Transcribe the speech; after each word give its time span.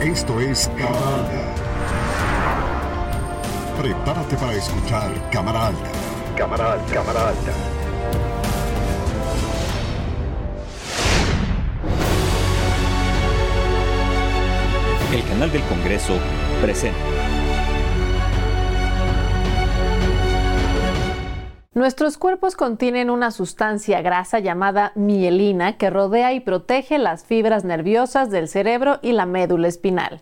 Esto 0.00 0.38
es 0.40 0.70
Cámara 0.76 1.54
Prepárate 3.76 4.36
para 4.36 4.54
escuchar 4.54 5.10
Cámara 5.30 5.66
Alta. 5.68 5.90
Cámara 6.36 6.72
Alta. 6.72 6.94
Cámara 6.94 7.28
Alta. 7.28 7.52
El 15.12 15.24
canal 15.24 15.50
del 15.50 15.62
Congreso 15.62 16.14
presenta. 16.60 17.37
Nuestros 21.78 22.18
cuerpos 22.18 22.56
contienen 22.56 23.08
una 23.08 23.30
sustancia 23.30 24.02
grasa 24.02 24.40
llamada 24.40 24.90
mielina 24.96 25.76
que 25.76 25.90
rodea 25.90 26.32
y 26.32 26.40
protege 26.40 26.98
las 26.98 27.24
fibras 27.24 27.64
nerviosas 27.64 28.30
del 28.30 28.48
cerebro 28.48 28.98
y 29.00 29.12
la 29.12 29.26
médula 29.26 29.68
espinal. 29.68 30.20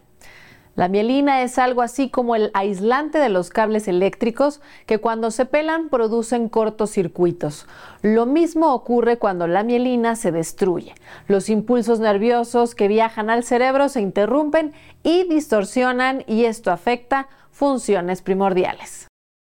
La 0.75 0.89
mielina 0.89 1.41
es 1.41 1.59
algo 1.59 1.81
así 1.81 2.11
como 2.11 2.37
el 2.37 2.51
aislante 2.53 3.17
de 3.17 3.31
los 3.31 3.49
cables 3.49 3.89
eléctricos 3.89 4.61
que 4.85 4.99
cuando 4.99 5.31
se 5.31 5.47
pelan 5.47 5.89
producen 5.89 6.51
cortocircuitos. 6.51 7.67
Lo 8.03 8.27
mismo 8.27 8.75
ocurre 8.75 9.17
cuando 9.17 9.47
la 9.47 9.63
mielina 9.63 10.15
se 10.15 10.33
destruye. 10.33 10.95
Los 11.27 11.49
impulsos 11.49 12.01
nerviosos 12.01 12.75
que 12.75 12.87
viajan 12.87 13.31
al 13.31 13.45
cerebro 13.45 13.89
se 13.89 14.03
interrumpen 14.03 14.75
y 15.03 15.27
distorsionan 15.27 16.23
y 16.27 16.45
esto 16.45 16.71
afecta 16.71 17.29
funciones 17.51 18.21
primordiales. 18.21 19.09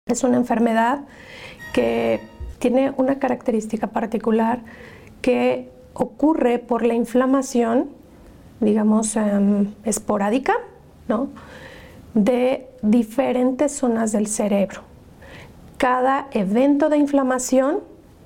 Es 0.07 0.23
una 0.23 0.37
enfermedad 0.37 1.05
que 1.73 2.21
tiene 2.59 2.93
una 2.97 3.19
característica 3.19 3.87
particular 3.87 4.61
que 5.21 5.69
ocurre 5.93 6.59
por 6.59 6.85
la 6.85 6.93
inflamación, 6.93 7.89
digamos, 8.59 9.15
em, 9.15 9.73
esporádica 9.83 10.53
de 12.13 12.67
diferentes 12.81 13.73
zonas 13.73 14.11
del 14.13 14.27
cerebro. 14.27 14.81
Cada 15.77 16.27
evento 16.31 16.89
de 16.89 16.97
inflamación, 16.97 17.79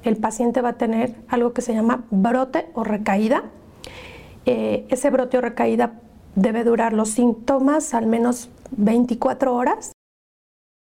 el 0.03 0.17
paciente 0.17 0.62
va 0.62 0.69
a 0.69 0.73
tener 0.73 1.16
algo 1.28 1.53
que 1.53 1.62
se 1.62 1.73
llama 1.73 2.03
brote 2.12 2.67
o 2.73 2.84
recaída. 2.84 3.44
Eh, 4.45 4.86
ese 4.89 5.09
brote 5.09 5.39
o 5.39 5.41
recaída 5.41 5.94
debe 6.36 6.64
durar 6.64 6.94
los 6.94 7.09
síntomas 7.09 7.94
al 7.94 8.06
menos 8.06 8.50
24 8.72 9.56
horas. 9.56 9.94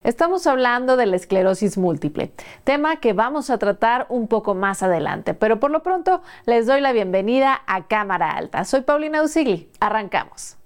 Estamos 0.05 0.49
hablando 0.49 0.97
de 0.97 1.07
la 1.07 1.15
esclerosis 1.15 1.79
múltiple, 1.79 2.33
tema 2.65 2.97
que 2.97 3.13
vamos 3.13 3.51
a 3.51 3.59
tratar 3.59 4.07
un 4.09 4.27
poco 4.27 4.53
más 4.57 4.83
adelante, 4.83 5.33
pero 5.33 5.61
por 5.61 5.71
lo 5.71 5.85
pronto 5.85 6.23
les 6.45 6.67
doy 6.67 6.81
la 6.81 6.93
bienvenida 6.93 7.63
a 7.69 7.87
Cámara 7.87 8.33
Alta. 8.33 8.65
Soy 8.65 8.81
Paulina 8.81 9.23
Usigli, 9.23 9.69
arrancamos. 9.79 10.57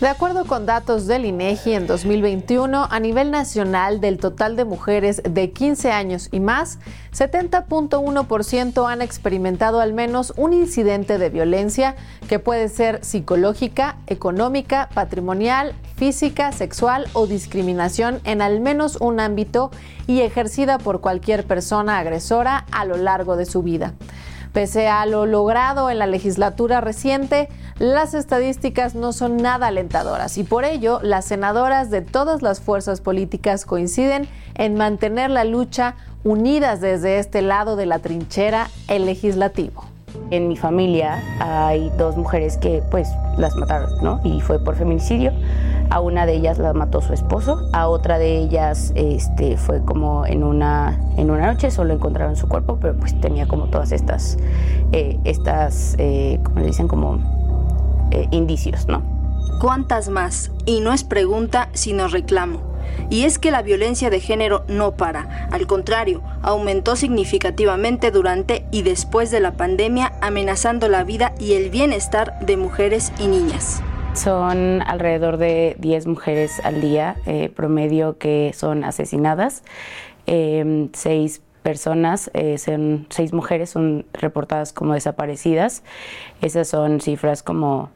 De 0.00 0.08
acuerdo 0.08 0.46
con 0.46 0.64
datos 0.64 1.06
del 1.06 1.26
INEGI 1.26 1.74
en 1.74 1.86
2021, 1.86 2.86
a 2.90 3.00
nivel 3.00 3.30
nacional 3.30 4.00
del 4.00 4.16
total 4.16 4.56
de 4.56 4.64
mujeres 4.64 5.20
de 5.28 5.50
15 5.50 5.90
años 5.90 6.28
y 6.32 6.40
más, 6.40 6.78
70.1% 7.12 8.90
han 8.90 9.02
experimentado 9.02 9.80
al 9.80 9.92
menos 9.92 10.32
un 10.38 10.54
incidente 10.54 11.18
de 11.18 11.28
violencia 11.28 11.96
que 12.28 12.38
puede 12.38 12.68
ser 12.70 13.04
psicológica, 13.04 13.96
económica, 14.06 14.88
patrimonial, 14.94 15.74
física, 16.00 16.50
sexual 16.52 17.08
o 17.12 17.26
discriminación 17.26 18.22
en 18.24 18.40
al 18.40 18.60
menos 18.60 18.96
un 19.02 19.20
ámbito 19.20 19.70
y 20.06 20.22
ejercida 20.22 20.78
por 20.78 21.02
cualquier 21.02 21.44
persona 21.44 21.98
agresora 21.98 22.64
a 22.72 22.86
lo 22.86 22.96
largo 22.96 23.36
de 23.36 23.44
su 23.44 23.62
vida. 23.62 23.92
Pese 24.54 24.88
a 24.88 25.04
lo 25.04 25.26
logrado 25.26 25.90
en 25.90 25.98
la 25.98 26.06
legislatura 26.06 26.80
reciente, 26.80 27.50
las 27.78 28.14
estadísticas 28.14 28.94
no 28.94 29.12
son 29.12 29.36
nada 29.36 29.66
alentadoras 29.66 30.38
y 30.38 30.42
por 30.42 30.64
ello 30.64 31.00
las 31.02 31.26
senadoras 31.26 31.90
de 31.90 32.00
todas 32.00 32.40
las 32.40 32.62
fuerzas 32.62 33.02
políticas 33.02 33.66
coinciden 33.66 34.26
en 34.54 34.76
mantener 34.76 35.28
la 35.28 35.44
lucha 35.44 35.96
unidas 36.24 36.80
desde 36.80 37.18
este 37.18 37.42
lado 37.42 37.76
de 37.76 37.84
la 37.84 37.98
trinchera, 37.98 38.70
el 38.88 39.04
legislativo. 39.04 39.89
En 40.30 40.46
mi 40.46 40.56
familia 40.56 41.22
hay 41.40 41.90
dos 41.98 42.16
mujeres 42.16 42.56
que 42.56 42.82
pues 42.90 43.08
las 43.36 43.56
mataron, 43.56 43.90
¿no? 44.02 44.20
Y 44.22 44.40
fue 44.40 44.58
por 44.58 44.76
feminicidio. 44.76 45.32
A 45.90 46.00
una 46.00 46.24
de 46.24 46.34
ellas 46.34 46.58
la 46.58 46.72
mató 46.72 47.00
su 47.00 47.12
esposo, 47.12 47.68
a 47.72 47.88
otra 47.88 48.18
de 48.18 48.38
ellas 48.38 48.92
este, 48.94 49.56
fue 49.56 49.84
como 49.84 50.24
en 50.24 50.44
una, 50.44 51.00
en 51.16 51.32
una 51.32 51.48
noche, 51.52 51.72
solo 51.72 51.92
encontraron 51.92 52.36
su 52.36 52.46
cuerpo, 52.46 52.78
pero 52.80 52.94
pues 52.94 53.20
tenía 53.20 53.48
como 53.48 53.66
todas 53.66 53.90
estas, 53.90 54.38
eh, 54.92 55.18
estas 55.24 55.96
eh, 55.98 56.38
como 56.44 56.60
le 56.60 56.66
dicen, 56.66 56.86
como 56.86 57.18
eh, 58.12 58.28
indicios, 58.30 58.86
¿no? 58.86 59.02
¿Cuántas 59.60 60.10
más? 60.10 60.52
Y 60.64 60.80
no 60.80 60.92
es 60.92 61.02
pregunta, 61.02 61.70
sino 61.72 62.06
reclamo. 62.06 62.69
Y 63.10 63.24
es 63.24 63.38
que 63.38 63.50
la 63.50 63.62
violencia 63.62 64.10
de 64.10 64.20
género 64.20 64.64
no 64.68 64.92
para, 64.96 65.48
al 65.50 65.66
contrario, 65.66 66.22
aumentó 66.42 66.96
significativamente 66.96 68.10
durante 68.10 68.64
y 68.70 68.82
después 68.82 69.30
de 69.30 69.40
la 69.40 69.52
pandemia, 69.52 70.12
amenazando 70.20 70.88
la 70.88 71.04
vida 71.04 71.34
y 71.38 71.54
el 71.54 71.70
bienestar 71.70 72.38
de 72.40 72.56
mujeres 72.56 73.12
y 73.18 73.26
niñas. 73.26 73.82
Son 74.14 74.82
alrededor 74.82 75.36
de 75.36 75.76
10 75.78 76.06
mujeres 76.06 76.60
al 76.64 76.80
día 76.80 77.16
eh, 77.26 77.48
promedio 77.48 78.18
que 78.18 78.52
son 78.54 78.84
asesinadas. 78.84 79.62
Eh, 80.26 80.88
seis 80.92 81.42
personas, 81.62 82.30
eh, 82.34 82.58
son, 82.58 83.06
seis 83.10 83.32
mujeres 83.32 83.70
son 83.70 84.06
reportadas 84.12 84.72
como 84.72 84.94
desaparecidas. 84.94 85.82
Esas 86.40 86.68
son 86.68 87.00
cifras 87.00 87.42
como 87.42 87.90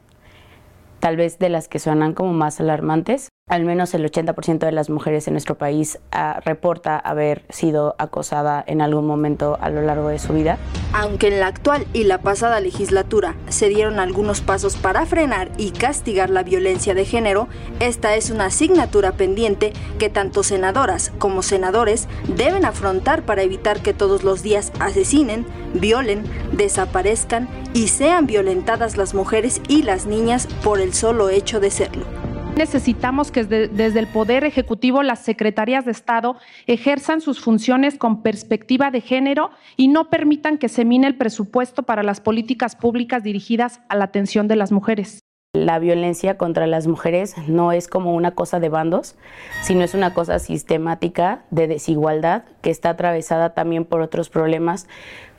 tal 1.01 1.17
vez 1.17 1.39
de 1.39 1.49
las 1.49 1.69
que 1.69 1.79
suenan 1.79 2.15
como 2.15 2.33
más 2.33 2.61
alarmantes. 2.61 3.29
Al 3.47 3.67
menos 3.67 3.93
el 3.93 4.11
80% 4.11 4.61
de 4.61 4.73
las 4.73 4.89
mujeres 4.89 5.29
en 5.29 5.35
nuestro 5.35 5.59
país 5.59 5.99
ah, 6.13 6.41
reporta 6.47 6.99
haber 6.99 7.45
sido 7.51 7.95
acosada 7.99 8.65
en 8.67 8.81
algún 8.81 9.07
momento 9.07 9.59
a 9.61 9.69
lo 9.69 9.83
largo 9.83 10.09
de 10.09 10.19
su 10.19 10.33
vida. 10.33 10.57
Aunque 10.95 11.29
en 11.29 11.41
la 11.41 11.49
actual 11.49 11.87
y 11.93 12.05
la 12.05 12.23
pasada 12.23 12.59
legislatura 12.61 13.35
se 13.51 13.69
dieron 13.69 14.01
algunos 14.01 14.41
pasos 14.41 14.77
para 14.77 15.05
frenar 15.05 15.51
y 15.59 15.73
castigar 15.73 16.31
la 16.31 16.43
violencia 16.43 16.95
de 16.95 17.05
género, 17.05 17.47
esta 17.81 18.17
es 18.17 18.31
una 18.31 18.47
asignatura 18.47 19.13
pendiente 19.13 19.75
que 19.99 20.09
tanto 20.09 20.43
senadoras 20.43 21.13
como 21.19 21.43
senadores 21.43 22.09
deben 22.35 22.65
afrontar 22.65 23.25
para 23.25 23.43
evitar 23.43 23.83
que 23.83 23.93
todos 23.93 24.25
los 24.25 24.43
días 24.43 24.73
asesinen, 24.81 25.45
violen, 25.75 26.25
desaparezcan 26.53 27.51
y 27.75 27.89
sean 27.89 28.27
violentadas 28.27 28.97
las 28.97 29.13
mujeres 29.13 29.61
y 29.69 29.83
las 29.83 30.07
niñas 30.07 30.49
por 30.65 30.81
el 30.81 30.95
solo 30.95 31.29
hecho 31.29 31.61
de 31.61 31.71
serlo. 31.71 32.24
Necesitamos 32.57 33.33
que 33.33 33.43
desde, 33.43 33.99
el 33.99 34.07
Poder 34.07 34.45
Ejecutivo 34.45 35.03
las 35.03 35.19
secretarías 35.19 35.85
de 35.85 35.91
Estado 35.91 36.37
ejerzan 36.69 37.21
sus 37.21 37.41
funciones 37.41 37.99
con 37.99 38.23
perspectiva 38.23 38.93
de 38.93 39.01
género 39.01 39.51
y 39.77 39.89
no 39.89 40.09
permitan 40.09 40.59
que 40.59 40.69
se 40.69 40.85
mine 40.85 41.09
el 41.09 41.17
presupuesto 41.17 41.83
para 41.83 42.05
las 42.05 42.21
políticas 42.21 42.77
públicas 42.77 43.25
dirigidas 43.25 43.81
a 43.89 43.97
la 43.97 44.05
atención 44.05 44.47
de 44.47 44.55
las 44.55 44.71
mujeres. 44.71 45.19
La 45.53 45.81
violencia 45.81 46.39
contra 46.39 46.69
las 46.69 46.87
mujeres 46.87 47.37
no 47.49 47.73
es 47.73 47.89
como 47.89 48.15
una 48.15 48.33
cosa 48.33 48.61
de 48.61 48.69
bandos, 48.69 49.17
sino 49.63 49.83
es 49.83 49.95
una 49.95 50.15
cosa 50.15 50.39
sistemática 50.39 51.43
de 51.51 51.67
desigualdad 51.67 52.45
que 52.63 52.71
está 52.71 52.91
atravesada 52.91 53.55
también 53.55 53.85
por 53.85 54.01
otros 54.01 54.31
problemas 54.31 54.87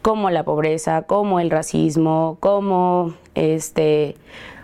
como 0.02 0.30
la 0.30 0.44
pobreza, 0.44 1.02
como 1.04 1.40
el 1.40 1.50
racismo, 1.50 2.38
como 2.40 3.14
este 3.36 4.16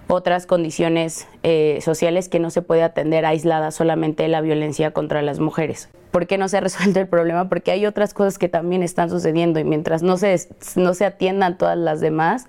otras 0.07 0.45
condiciones 0.45 1.27
eh, 1.43 1.79
sociales 1.81 2.29
que 2.29 2.39
no 2.39 2.49
se 2.49 2.61
puede 2.61 2.83
atender 2.83 3.25
aislada 3.25 3.71
solamente 3.71 4.27
la 4.27 4.41
violencia 4.41 4.91
contra 4.91 5.21
las 5.21 5.39
mujeres. 5.39 5.89
¿Por 6.11 6.27
qué 6.27 6.37
no 6.37 6.47
se 6.47 6.57
ha 6.57 6.61
resuelto 6.61 6.99
el 6.99 7.07
problema? 7.07 7.49
Porque 7.49 7.71
hay 7.71 7.85
otras 7.85 8.13
cosas 8.13 8.37
que 8.37 8.49
también 8.49 8.83
están 8.83 9.09
sucediendo 9.09 9.59
y 9.59 9.63
mientras 9.63 10.03
no 10.03 10.17
se, 10.17 10.35
no 10.75 10.93
se 10.93 11.05
atiendan 11.05 11.57
todas 11.57 11.77
las 11.77 12.01
demás, 12.01 12.47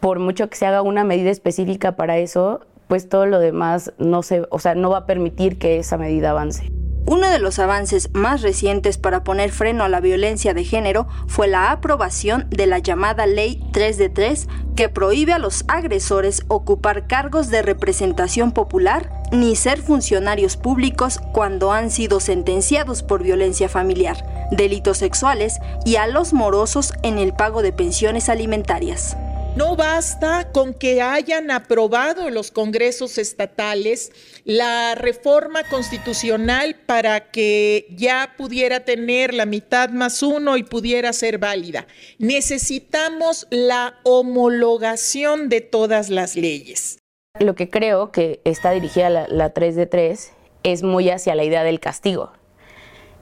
por 0.00 0.18
mucho 0.18 0.48
que 0.48 0.56
se 0.56 0.66
haga 0.66 0.82
una 0.82 1.04
medida 1.04 1.30
específica 1.30 1.96
para 1.96 2.18
eso, 2.18 2.60
pues 2.88 3.08
todo 3.08 3.26
lo 3.26 3.38
demás 3.38 3.92
no 3.98 4.22
se, 4.22 4.42
o 4.50 4.58
sea, 4.58 4.74
no 4.74 4.90
va 4.90 4.98
a 4.98 5.06
permitir 5.06 5.58
que 5.58 5.78
esa 5.78 5.96
medida 5.96 6.30
avance. 6.30 6.70
Uno 7.06 7.28
de 7.28 7.38
los 7.38 7.58
avances 7.58 8.10
más 8.12 8.42
recientes 8.42 8.98
para 8.98 9.24
poner 9.24 9.50
freno 9.50 9.84
a 9.84 9.88
la 9.88 10.00
violencia 10.00 10.54
de 10.54 10.64
género 10.64 11.08
fue 11.26 11.48
la 11.48 11.72
aprobación 11.72 12.46
de 12.50 12.66
la 12.66 12.78
llamada 12.78 13.26
Ley 13.26 13.62
3 13.72 13.98
de 13.98 14.08
3, 14.10 14.48
que 14.76 14.88
prohíbe 14.88 15.32
a 15.32 15.38
los 15.38 15.64
agresores 15.66 16.44
ocupar 16.48 17.06
cargos 17.06 17.48
de 17.48 17.62
representación 17.62 18.52
popular 18.52 19.10
ni 19.32 19.56
ser 19.56 19.80
funcionarios 19.80 20.56
públicos 20.56 21.20
cuando 21.32 21.72
han 21.72 21.90
sido 21.90 22.20
sentenciados 22.20 23.02
por 23.02 23.22
violencia 23.22 23.68
familiar, 23.68 24.48
delitos 24.50 24.98
sexuales 24.98 25.58
y 25.84 25.96
a 25.96 26.06
los 26.06 26.32
morosos 26.32 26.92
en 27.02 27.18
el 27.18 27.32
pago 27.32 27.62
de 27.62 27.72
pensiones 27.72 28.28
alimentarias. 28.28 29.16
No 29.56 29.74
basta 29.74 30.52
con 30.52 30.74
que 30.74 31.02
hayan 31.02 31.50
aprobado 31.50 32.30
los 32.30 32.52
congresos 32.52 33.18
estatales 33.18 34.12
la 34.44 34.94
reforma 34.94 35.64
constitucional 35.64 36.76
para 36.86 37.30
que 37.32 37.88
ya 37.90 38.34
pudiera 38.38 38.80
tener 38.80 39.34
la 39.34 39.46
mitad 39.46 39.90
más 39.90 40.22
uno 40.22 40.56
y 40.56 40.62
pudiera 40.62 41.12
ser 41.12 41.38
válida. 41.38 41.88
Necesitamos 42.18 43.48
la 43.50 43.98
homologación 44.04 45.48
de 45.48 45.60
todas 45.60 46.10
las 46.10 46.36
leyes. 46.36 46.98
Lo 47.40 47.56
que 47.56 47.68
creo 47.68 48.12
que 48.12 48.40
está 48.44 48.70
dirigida 48.70 49.10
la, 49.10 49.26
la 49.28 49.50
3 49.50 49.74
de 49.74 49.86
3 49.86 50.32
es 50.62 50.82
muy 50.84 51.10
hacia 51.10 51.34
la 51.34 51.42
idea 51.42 51.64
del 51.64 51.80
castigo. 51.80 52.32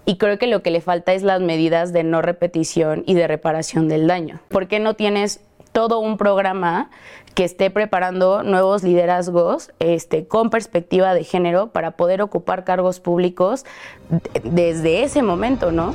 Y 0.04 0.16
creo 0.16 0.38
que 0.38 0.46
lo 0.46 0.62
que 0.62 0.70
le 0.70 0.80
falta 0.80 1.14
es 1.14 1.22
las 1.22 1.40
medidas 1.40 1.92
de 1.92 2.02
no 2.02 2.22
repetición 2.22 3.02
y 3.06 3.14
de 3.14 3.26
reparación 3.26 3.88
del 3.88 4.06
daño. 4.06 4.40
¿Por 4.48 4.66
qué 4.66 4.78
no 4.78 4.94
tienes 4.94 5.40
todo 5.73 5.99
un 5.99 6.17
programa 6.17 6.91
que 7.35 7.44
esté 7.44 7.70
preparando 7.70 8.43
nuevos 8.43 8.82
liderazgos 8.82 9.70
este, 9.79 10.26
con 10.26 10.50
perspectiva 10.50 11.15
de 11.15 11.23
género 11.23 11.69
para 11.69 11.93
poder 11.93 12.20
ocupar 12.20 12.65
cargos 12.65 12.99
públicos 12.99 13.65
desde 14.43 15.05
ese 15.05 15.23
momento, 15.23 15.70
¿no? 15.70 15.94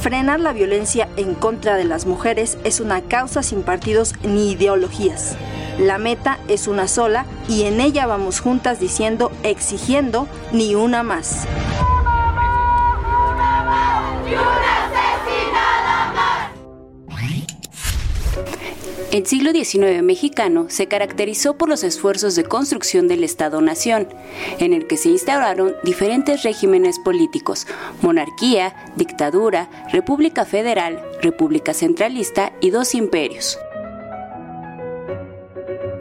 Frenar 0.00 0.40
la 0.40 0.52
violencia 0.52 1.08
en 1.16 1.34
contra 1.34 1.76
de 1.76 1.84
las 1.84 2.06
mujeres 2.06 2.58
es 2.64 2.80
una 2.80 3.02
causa 3.02 3.42
sin 3.42 3.62
partidos 3.62 4.14
ni 4.24 4.52
ideologías. 4.52 5.36
La 5.78 5.98
meta 5.98 6.38
es 6.48 6.66
una 6.66 6.88
sola 6.88 7.24
y 7.48 7.62
en 7.62 7.80
ella 7.80 8.06
vamos 8.06 8.40
juntas 8.40 8.80
diciendo, 8.80 9.30
exigiendo, 9.44 10.26
ni 10.52 10.74
una 10.74 11.02
más. 11.02 11.46
El 19.10 19.26
siglo 19.26 19.50
XIX 19.50 20.04
mexicano 20.04 20.66
se 20.68 20.86
caracterizó 20.86 21.54
por 21.58 21.68
los 21.68 21.82
esfuerzos 21.82 22.36
de 22.36 22.44
construcción 22.44 23.08
del 23.08 23.24
Estado-Nación, 23.24 24.06
en 24.60 24.72
el 24.72 24.86
que 24.86 24.96
se 24.96 25.08
instauraron 25.08 25.74
diferentes 25.82 26.44
regímenes 26.44 27.00
políticos, 27.00 27.66
monarquía, 28.02 28.72
dictadura, 28.94 29.68
república 29.90 30.44
federal, 30.44 31.02
república 31.22 31.74
centralista 31.74 32.52
y 32.60 32.70
dos 32.70 32.94
imperios. 32.94 33.58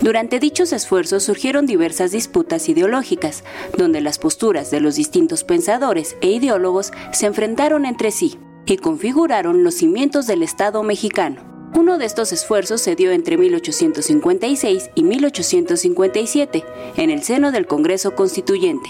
Durante 0.02 0.40
dichos 0.40 0.72
esfuerzos 0.72 1.24
surgieron 1.24 1.66
diversas 1.66 2.12
disputas 2.12 2.70
ideológicas, 2.70 3.44
donde 3.76 4.02
las 4.02 4.20
posturas 4.20 4.70
de 4.70 4.82
los 4.82 4.96
distintos 4.96 5.44
pensadores 5.44 6.16
e 6.22 6.28
ideólogos 6.28 6.92
se 7.12 7.26
enfrentaron 7.26 7.88
entre 7.88 8.12
sí 8.12 8.38
y 8.68 8.78
configuraron 8.78 9.64
los 9.64 9.74
cimientos 9.74 10.28
del 10.28 10.44
Estado 10.44 10.84
mexicano. 10.84 11.49
Uno 11.76 11.98
de 11.98 12.06
estos 12.06 12.32
esfuerzos 12.32 12.82
se 12.82 12.96
dio 12.96 13.12
entre 13.12 13.38
1856 13.38 14.90
y 14.96 15.04
1857 15.04 16.64
en 16.98 17.10
el 17.10 17.24
seno 17.24 17.52
del 17.52 17.68
Congreso 17.68 18.16
Constituyente. 18.16 18.90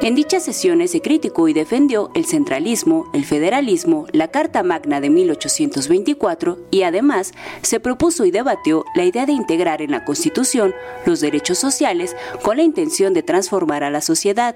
En 0.00 0.14
dichas 0.14 0.44
sesiones 0.44 0.92
se 0.92 1.02
criticó 1.02 1.48
y 1.48 1.52
defendió 1.52 2.10
el 2.14 2.24
centralismo, 2.24 3.10
el 3.12 3.24
federalismo, 3.24 4.06
la 4.12 4.28
Carta 4.28 4.62
Magna 4.62 5.00
de 5.00 5.10
1824 5.10 6.56
y 6.70 6.82
además 6.82 7.32
se 7.62 7.80
propuso 7.80 8.24
y 8.24 8.30
debatió 8.30 8.84
la 8.94 9.04
idea 9.04 9.26
de 9.26 9.32
integrar 9.32 9.82
en 9.82 9.90
la 9.90 10.04
Constitución 10.04 10.72
los 11.04 11.20
derechos 11.20 11.58
sociales 11.58 12.14
con 12.42 12.58
la 12.58 12.62
intención 12.62 13.12
de 13.12 13.24
transformar 13.24 13.82
a 13.82 13.90
la 13.90 14.00
sociedad. 14.00 14.54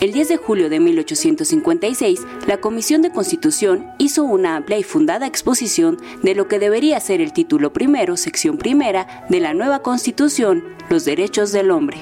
El 0.00 0.12
10 0.12 0.28
de 0.28 0.36
julio 0.36 0.70
de 0.70 0.78
1856, 0.78 2.20
la 2.46 2.58
Comisión 2.58 3.02
de 3.02 3.10
Constitución 3.10 3.90
hizo 3.98 4.22
una 4.22 4.54
amplia 4.54 4.78
y 4.78 4.84
fundada 4.84 5.26
exposición 5.26 5.98
de 6.22 6.36
lo 6.36 6.46
que 6.46 6.60
debería 6.60 7.00
ser 7.00 7.20
el 7.20 7.32
título 7.32 7.72
primero, 7.72 8.16
sección 8.16 8.58
primera, 8.58 9.26
de 9.28 9.40
la 9.40 9.54
nueva 9.54 9.80
Constitución, 9.82 10.62
los 10.88 11.04
derechos 11.04 11.50
del 11.50 11.72
hombre. 11.72 11.98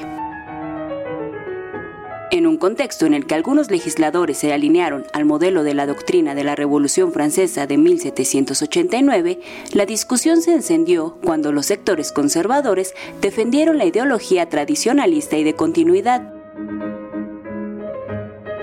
En 2.30 2.46
un 2.46 2.58
contexto 2.58 3.06
en 3.06 3.14
el 3.14 3.24
que 3.24 3.34
algunos 3.34 3.70
legisladores 3.70 4.36
se 4.36 4.52
alinearon 4.52 5.06
al 5.14 5.24
modelo 5.24 5.62
de 5.62 5.72
la 5.72 5.86
doctrina 5.86 6.34
de 6.34 6.44
la 6.44 6.54
Revolución 6.54 7.12
Francesa 7.12 7.66
de 7.66 7.78
1789, 7.78 9.40
la 9.72 9.86
discusión 9.86 10.42
se 10.42 10.52
encendió 10.52 11.16
cuando 11.24 11.50
los 11.50 11.64
sectores 11.64 12.12
conservadores 12.12 12.92
defendieron 13.22 13.78
la 13.78 13.86
ideología 13.86 14.50
tradicionalista 14.50 15.38
y 15.38 15.44
de 15.44 15.54
continuidad. 15.54 16.34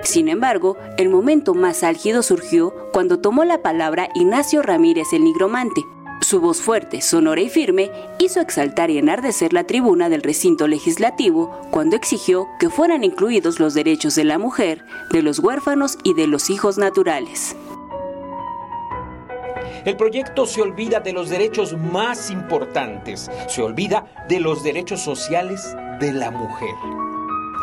Sin 0.03 0.27
embargo, 0.27 0.77
el 0.97 1.09
momento 1.09 1.53
más 1.53 1.81
álgido 1.81 2.23
surgió 2.23 2.73
cuando 2.91 3.19
tomó 3.19 3.45
la 3.45 3.61
palabra 3.61 4.09
Ignacio 4.13 4.61
Ramírez 4.61 5.13
el 5.13 5.23
Nigromante. 5.23 5.81
Su 6.21 6.39
voz 6.39 6.61
fuerte, 6.61 7.01
sonora 7.01 7.41
y 7.41 7.49
firme 7.49 7.89
hizo 8.19 8.39
exaltar 8.39 8.89
y 8.89 8.97
enardecer 8.97 9.53
la 9.53 9.65
tribuna 9.65 10.09
del 10.09 10.21
recinto 10.21 10.67
legislativo 10.67 11.51
cuando 11.71 11.95
exigió 11.95 12.47
que 12.59 12.69
fueran 12.69 13.03
incluidos 13.03 13.59
los 13.59 13.73
derechos 13.73 14.15
de 14.15 14.23
la 14.23 14.37
mujer, 14.37 14.85
de 15.11 15.21
los 15.21 15.39
huérfanos 15.39 15.97
y 16.03 16.13
de 16.13 16.27
los 16.27 16.49
hijos 16.49 16.77
naturales. 16.77 17.55
El 19.85 19.97
proyecto 19.97 20.45
se 20.45 20.61
olvida 20.61 20.99
de 20.99 21.13
los 21.13 21.29
derechos 21.29 21.77
más 21.77 22.29
importantes, 22.29 23.29
se 23.47 23.61
olvida 23.61 24.05
de 24.29 24.39
los 24.39 24.63
derechos 24.63 25.01
sociales 25.01 25.75
de 25.99 26.13
la 26.13 26.31
mujer. 26.31 27.12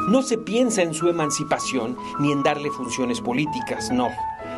No 0.08 0.22
se 0.22 0.38
piensa 0.38 0.82
en 0.82 0.94
su 0.94 1.08
emancipación 1.08 1.96
ni 2.18 2.32
en 2.32 2.42
darle 2.42 2.70
funciones 2.70 3.20
políticas, 3.20 3.90
no. 3.90 4.08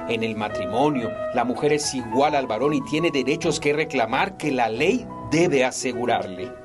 En 0.09 0.23
el 0.23 0.37
matrimonio, 0.37 1.11
la 1.35 1.45
mujer 1.45 1.73
es 1.73 1.95
igual 1.95 2.35
al 2.35 2.47
varón 2.47 2.75
y 2.75 2.81
tiene 2.83 3.11
derechos 3.11 3.61
que 3.61 3.73
reclamar 3.73 4.37
que 4.37 4.51
la 4.51 4.69
ley 4.69 5.07
debe 5.31 5.65
asegurarle. 5.65 6.62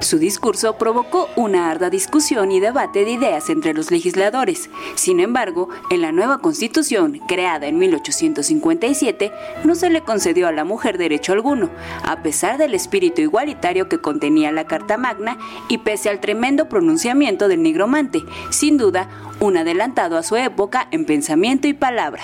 Su 0.00 0.18
discurso 0.18 0.78
provocó 0.78 1.28
una 1.34 1.70
arda 1.70 1.90
discusión 1.90 2.52
y 2.52 2.60
debate 2.60 3.04
de 3.04 3.10
ideas 3.10 3.50
entre 3.50 3.74
los 3.74 3.90
legisladores. 3.90 4.70
Sin 4.94 5.18
embargo, 5.18 5.68
en 5.90 6.02
la 6.02 6.12
nueva 6.12 6.38
constitución, 6.38 7.20
creada 7.26 7.66
en 7.66 7.78
1857, 7.78 9.32
no 9.64 9.74
se 9.74 9.90
le 9.90 10.02
concedió 10.02 10.46
a 10.46 10.52
la 10.52 10.64
mujer 10.64 10.98
derecho 10.98 11.32
alguno, 11.32 11.68
a 12.04 12.22
pesar 12.22 12.58
del 12.58 12.74
espíritu 12.74 13.22
igualitario 13.22 13.88
que 13.88 13.98
contenía 13.98 14.52
la 14.52 14.66
Carta 14.66 14.96
Magna 14.98 15.36
y 15.68 15.78
pese 15.78 16.10
al 16.10 16.20
tremendo 16.20 16.68
pronunciamiento 16.68 17.48
del 17.48 17.62
nigromante, 17.64 18.22
sin 18.50 18.76
duda, 18.76 19.08
un 19.40 19.56
adelantado 19.56 20.16
a 20.16 20.22
su 20.22 20.36
época 20.36 20.86
en 20.92 21.06
pensamiento 21.06 21.66
y 21.66 21.74
palabra. 21.74 22.22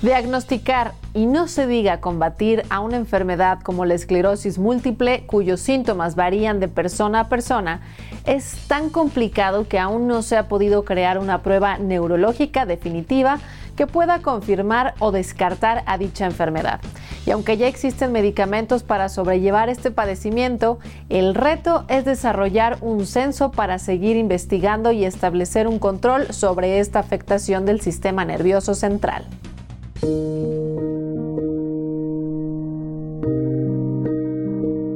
Diagnosticar 0.00 0.92
y 1.12 1.26
no 1.26 1.48
se 1.48 1.66
diga 1.66 2.00
combatir 2.00 2.62
a 2.70 2.78
una 2.78 2.96
enfermedad 2.96 3.58
como 3.60 3.84
la 3.84 3.94
esclerosis 3.94 4.56
múltiple, 4.56 5.26
cuyos 5.26 5.58
síntomas 5.58 6.14
varían 6.14 6.60
de 6.60 6.68
persona 6.68 7.20
a 7.20 7.28
persona, 7.28 7.80
es 8.24 8.68
tan 8.68 8.90
complicado 8.90 9.66
que 9.66 9.80
aún 9.80 10.06
no 10.06 10.22
se 10.22 10.36
ha 10.36 10.46
podido 10.46 10.84
crear 10.84 11.18
una 11.18 11.42
prueba 11.42 11.78
neurológica 11.78 12.64
definitiva 12.64 13.40
que 13.74 13.88
pueda 13.88 14.22
confirmar 14.22 14.94
o 15.00 15.10
descartar 15.10 15.82
a 15.86 15.98
dicha 15.98 16.26
enfermedad. 16.26 16.80
Y 17.26 17.32
aunque 17.32 17.56
ya 17.56 17.66
existen 17.66 18.12
medicamentos 18.12 18.84
para 18.84 19.08
sobrellevar 19.08 19.68
este 19.68 19.90
padecimiento, 19.90 20.78
el 21.08 21.34
reto 21.34 21.84
es 21.88 22.04
desarrollar 22.04 22.78
un 22.82 23.04
censo 23.04 23.50
para 23.50 23.80
seguir 23.80 24.16
investigando 24.16 24.92
y 24.92 25.04
establecer 25.04 25.66
un 25.66 25.80
control 25.80 26.32
sobre 26.32 26.78
esta 26.78 27.00
afectación 27.00 27.66
del 27.66 27.80
sistema 27.80 28.24
nervioso 28.24 28.74
central. 28.74 29.26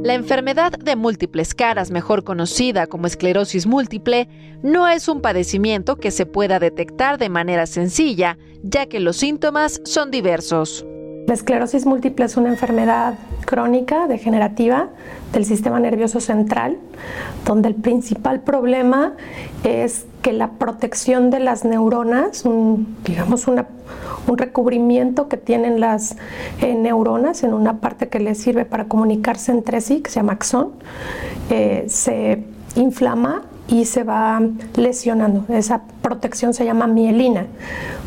La 0.04 0.14
enfermedad 0.14 0.72
de 0.72 0.96
múltiples 0.96 1.54
caras, 1.54 1.90
mejor 1.90 2.24
conocida 2.24 2.86
como 2.86 3.06
esclerosis 3.06 3.66
múltiple, 3.66 4.28
no 4.62 4.88
es 4.88 5.08
un 5.08 5.20
padecimiento 5.20 5.96
que 5.96 6.10
se 6.10 6.26
pueda 6.26 6.58
detectar 6.58 7.18
de 7.18 7.28
manera 7.28 7.66
sencilla, 7.66 8.36
ya 8.62 8.86
que 8.86 9.00
los 9.00 9.16
síntomas 9.16 9.80
son 9.84 10.10
diversos. 10.10 10.84
La 11.26 11.34
esclerosis 11.34 11.86
múltiple 11.86 12.24
es 12.24 12.36
una 12.36 12.48
enfermedad 12.48 13.14
crónica, 13.46 14.06
degenerativa 14.08 14.90
del 15.32 15.44
sistema 15.44 15.80
nervioso 15.80 16.20
central, 16.20 16.78
donde 17.44 17.68
el 17.68 17.74
principal 17.74 18.40
problema 18.40 19.14
es 19.64 20.06
que 20.20 20.32
la 20.32 20.52
protección 20.52 21.30
de 21.30 21.40
las 21.40 21.64
neuronas, 21.64 22.44
digamos 23.04 23.48
un 23.48 24.38
recubrimiento 24.38 25.28
que 25.28 25.36
tienen 25.36 25.80
las 25.80 26.16
eh, 26.60 26.74
neuronas 26.74 27.42
en 27.42 27.54
una 27.54 27.80
parte 27.80 28.08
que 28.08 28.20
les 28.20 28.38
sirve 28.38 28.64
para 28.64 28.84
comunicarse 28.84 29.52
entre 29.52 29.80
sí, 29.80 30.00
que 30.00 30.10
se 30.10 30.16
llama 30.16 30.34
axón, 30.34 30.72
eh, 31.50 31.84
se 31.88 32.44
inflama 32.76 33.42
y 33.68 33.84
se 33.84 34.04
va 34.04 34.40
lesionando. 34.76 35.44
Esa 35.48 35.82
protección 36.02 36.54
se 36.54 36.64
llama 36.64 36.86
mielina, 36.86 37.46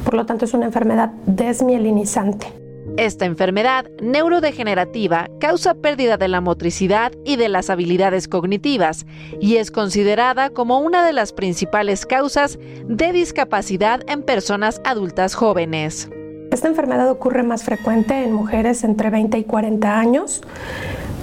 por 0.04 0.14
lo 0.14 0.26
tanto 0.26 0.46
es 0.46 0.54
una 0.54 0.66
enfermedad 0.66 1.12
desmielinizante. 1.26 2.65
Esta 2.98 3.26
enfermedad 3.26 3.90
neurodegenerativa 4.02 5.30
causa 5.42 5.74
pérdida 5.74 6.16
de 6.16 6.30
la 6.30 6.40
motricidad 6.40 7.12
y 7.26 7.36
de 7.36 7.50
las 7.50 7.70
habilidades 7.70 8.30
cognitivas 8.30 9.06
y 9.42 9.58
es 9.58 9.70
considerada 9.70 10.50
como 10.50 10.80
una 10.80 11.06
de 11.06 11.12
las 11.12 11.34
principales 11.34 12.06
causas 12.06 12.58
de 12.88 13.12
discapacidad 13.12 14.00
en 14.08 14.24
personas 14.24 14.80
adultas 14.86 15.36
jóvenes. 15.36 16.10
Esta 16.52 16.70
enfermedad 16.70 17.12
ocurre 17.12 17.44
más 17.44 17.66
frecuente 17.66 18.24
en 18.24 18.32
mujeres 18.32 18.86
entre 18.86 19.10
20 19.10 19.40
y 19.40 19.44
40 19.44 20.00
años 20.00 20.42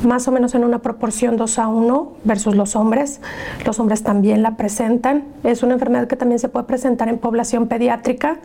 más 0.05 0.29
o 0.29 0.33
menos 0.33 0.55
en 0.55 0.65
una 0.65 0.81
proporción 0.81 1.37
2 1.37 1.59
a 1.59 1.69
1 1.69 2.13
versus 2.25 2.55
los 2.55 2.77
hombres. 2.77 3.21
Los 3.65 3.79
hombres 3.79 4.03
también 4.03 4.43
la 4.43 4.57
presentan. 4.57 5.25
Es 5.45 5.63
una 5.63 5.75
enfermedad 5.75 6.07
que 6.09 6.17
también 6.17 6.39
se 6.39 6.49
puede 6.49 6.67
presentar 6.67 7.09
en 7.09 7.19
población 7.19 7.69
pediátrica. 7.69 8.39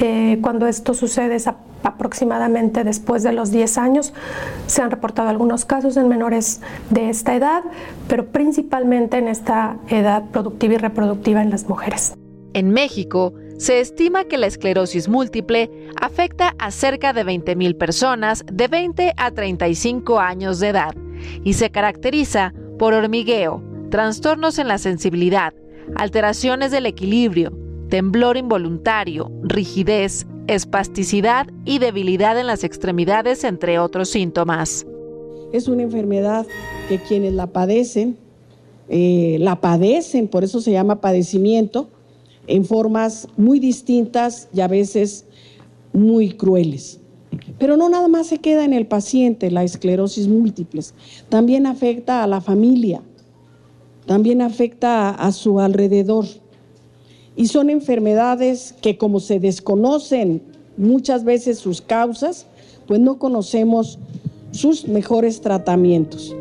Eh, 0.00 0.38
cuando 0.42 0.66
esto 0.66 0.94
sucede 0.94 1.36
es 1.36 1.48
aproximadamente 1.82 2.84
después 2.84 3.22
de 3.22 3.32
los 3.32 3.50
10 3.50 3.78
años. 3.78 4.14
Se 4.66 4.82
han 4.82 4.90
reportado 4.90 5.28
algunos 5.28 5.64
casos 5.64 5.96
en 5.96 6.08
menores 6.08 6.60
de 6.90 7.10
esta 7.10 7.34
edad, 7.34 7.62
pero 8.08 8.26
principalmente 8.26 9.18
en 9.18 9.28
esta 9.28 9.76
edad 9.88 10.24
productiva 10.30 10.74
y 10.74 10.78
reproductiva 10.78 11.42
en 11.42 11.50
las 11.50 11.68
mujeres. 11.68 12.14
En 12.54 12.70
México, 12.70 13.34
se 13.56 13.80
estima 13.80 14.24
que 14.24 14.38
la 14.38 14.46
esclerosis 14.46 15.08
múltiple 15.08 15.70
afecta 16.00 16.54
a 16.58 16.70
cerca 16.70 17.12
de 17.12 17.24
20.000 17.24 17.76
personas 17.76 18.44
de 18.52 18.68
20 18.68 19.14
a 19.16 19.30
35 19.30 20.18
años 20.18 20.58
de 20.60 20.68
edad 20.68 20.94
y 21.44 21.54
se 21.54 21.70
caracteriza 21.70 22.52
por 22.78 22.94
hormigueo, 22.94 23.62
trastornos 23.90 24.58
en 24.58 24.68
la 24.68 24.78
sensibilidad, 24.78 25.54
alteraciones 25.94 26.72
del 26.72 26.86
equilibrio, 26.86 27.52
temblor 27.88 28.36
involuntario, 28.36 29.30
rigidez, 29.42 30.26
espasticidad 30.46 31.46
y 31.64 31.78
debilidad 31.78 32.38
en 32.38 32.46
las 32.46 32.64
extremidades, 32.64 33.44
entre 33.44 33.78
otros 33.78 34.08
síntomas. 34.08 34.86
Es 35.52 35.68
una 35.68 35.84
enfermedad 35.84 36.46
que 36.88 36.98
quienes 36.98 37.32
la 37.34 37.46
padecen, 37.46 38.16
eh, 38.88 39.36
la 39.40 39.60
padecen, 39.60 40.26
por 40.28 40.42
eso 40.42 40.60
se 40.60 40.72
llama 40.72 41.00
padecimiento, 41.00 41.88
en 42.46 42.64
formas 42.64 43.28
muy 43.36 43.60
distintas 43.60 44.48
y 44.52 44.60
a 44.60 44.68
veces 44.68 45.26
muy 45.92 46.32
crueles. 46.32 47.00
Pero 47.58 47.76
no 47.76 47.88
nada 47.88 48.08
más 48.08 48.26
se 48.26 48.38
queda 48.38 48.64
en 48.64 48.72
el 48.72 48.86
paciente 48.86 49.50
la 49.50 49.64
esclerosis 49.64 50.28
múltiple, 50.28 50.82
también 51.28 51.66
afecta 51.66 52.22
a 52.22 52.26
la 52.26 52.40
familia, 52.40 53.02
también 54.06 54.42
afecta 54.42 55.10
a, 55.10 55.32
su 55.32 55.60
alrededor. 55.60 56.26
Y 57.36 57.46
son 57.46 57.70
enfermedades 57.70 58.74
que 58.80 58.96
como 58.96 59.18
se 59.18 59.40
desconocen 59.40 60.42
muchas 60.76 61.24
veces 61.24 61.58
sus 61.58 61.80
causas, 61.80 62.46
pues 62.86 63.00
no 63.00 63.18
conocemos 63.18 63.98
sus 64.50 64.86
mejores 64.86 65.40
tratamientos. 65.40 66.34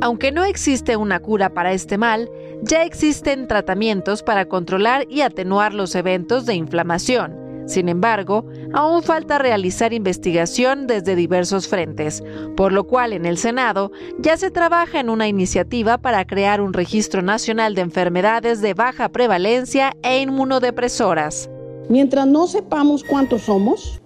Aunque 0.00 0.32
no 0.32 0.44
existe 0.44 0.96
una 0.96 1.20
cura 1.20 1.52
para 1.52 1.72
este 1.72 1.98
mal, 1.98 2.30
ya 2.62 2.84
existen 2.84 3.46
tratamientos 3.46 4.22
para 4.22 4.46
controlar 4.46 5.06
y 5.08 5.22
atenuar 5.22 5.74
los 5.74 5.94
eventos 5.94 6.46
de 6.46 6.54
inflamación. 6.54 7.40
Sin 7.66 7.88
embargo, 7.88 8.44
aún 8.72 9.02
falta 9.02 9.38
realizar 9.38 9.92
investigación 9.92 10.88
desde 10.88 11.14
diversos 11.14 11.68
frentes, 11.68 12.22
por 12.56 12.72
lo 12.72 12.84
cual 12.84 13.12
en 13.12 13.26
el 13.26 13.38
Senado 13.38 13.92
ya 14.18 14.36
se 14.36 14.50
trabaja 14.50 14.98
en 14.98 15.08
una 15.08 15.28
iniciativa 15.28 15.96
para 15.96 16.26
crear 16.26 16.60
un 16.60 16.72
registro 16.72 17.22
nacional 17.22 17.76
de 17.76 17.82
enfermedades 17.82 18.60
de 18.60 18.74
baja 18.74 19.08
prevalencia 19.08 19.92
e 20.02 20.20
inmunodepresoras. 20.20 21.48
Mientras 21.88 22.26
no 22.26 22.48
sepamos 22.48 23.04
cuántos 23.04 23.42
somos, 23.42 24.00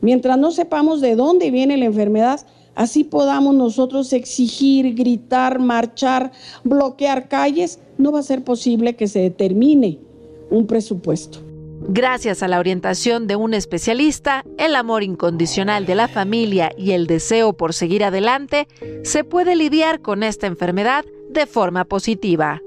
mientras 0.00 0.36
no 0.36 0.50
sepamos 0.50 1.00
de 1.00 1.14
dónde 1.14 1.52
viene 1.52 1.76
la 1.76 1.84
enfermedad, 1.84 2.40
así 2.74 3.04
podamos 3.04 3.54
nosotros 3.54 4.12
exigir, 4.12 4.94
gritar, 4.94 5.58
marchar, 5.58 6.32
bloquear 6.62 7.28
calles, 7.28 7.78
no 7.98 8.12
va 8.12 8.20
a 8.20 8.22
ser 8.22 8.44
posible 8.44 8.96
que 8.96 9.08
se 9.08 9.20
determine 9.20 9.98
un 10.50 10.66
presupuesto. 10.66 11.40
Gracias 11.86 12.42
a 12.42 12.48
la 12.48 12.58
orientación 12.58 13.26
de 13.26 13.36
un 13.36 13.52
especialista, 13.52 14.44
el 14.56 14.74
amor 14.74 15.02
incondicional 15.02 15.84
de 15.84 15.94
la 15.94 16.08
familia 16.08 16.72
y 16.78 16.92
el 16.92 17.06
deseo 17.06 17.52
por 17.52 17.74
seguir 17.74 18.04
adelante, 18.04 18.68
se 19.02 19.22
puede 19.22 19.54
lidiar 19.54 20.00
con 20.00 20.22
esta 20.22 20.46
enfermedad 20.46 21.04
de 21.30 21.46
forma 21.46 21.84
positiva. 21.84 22.62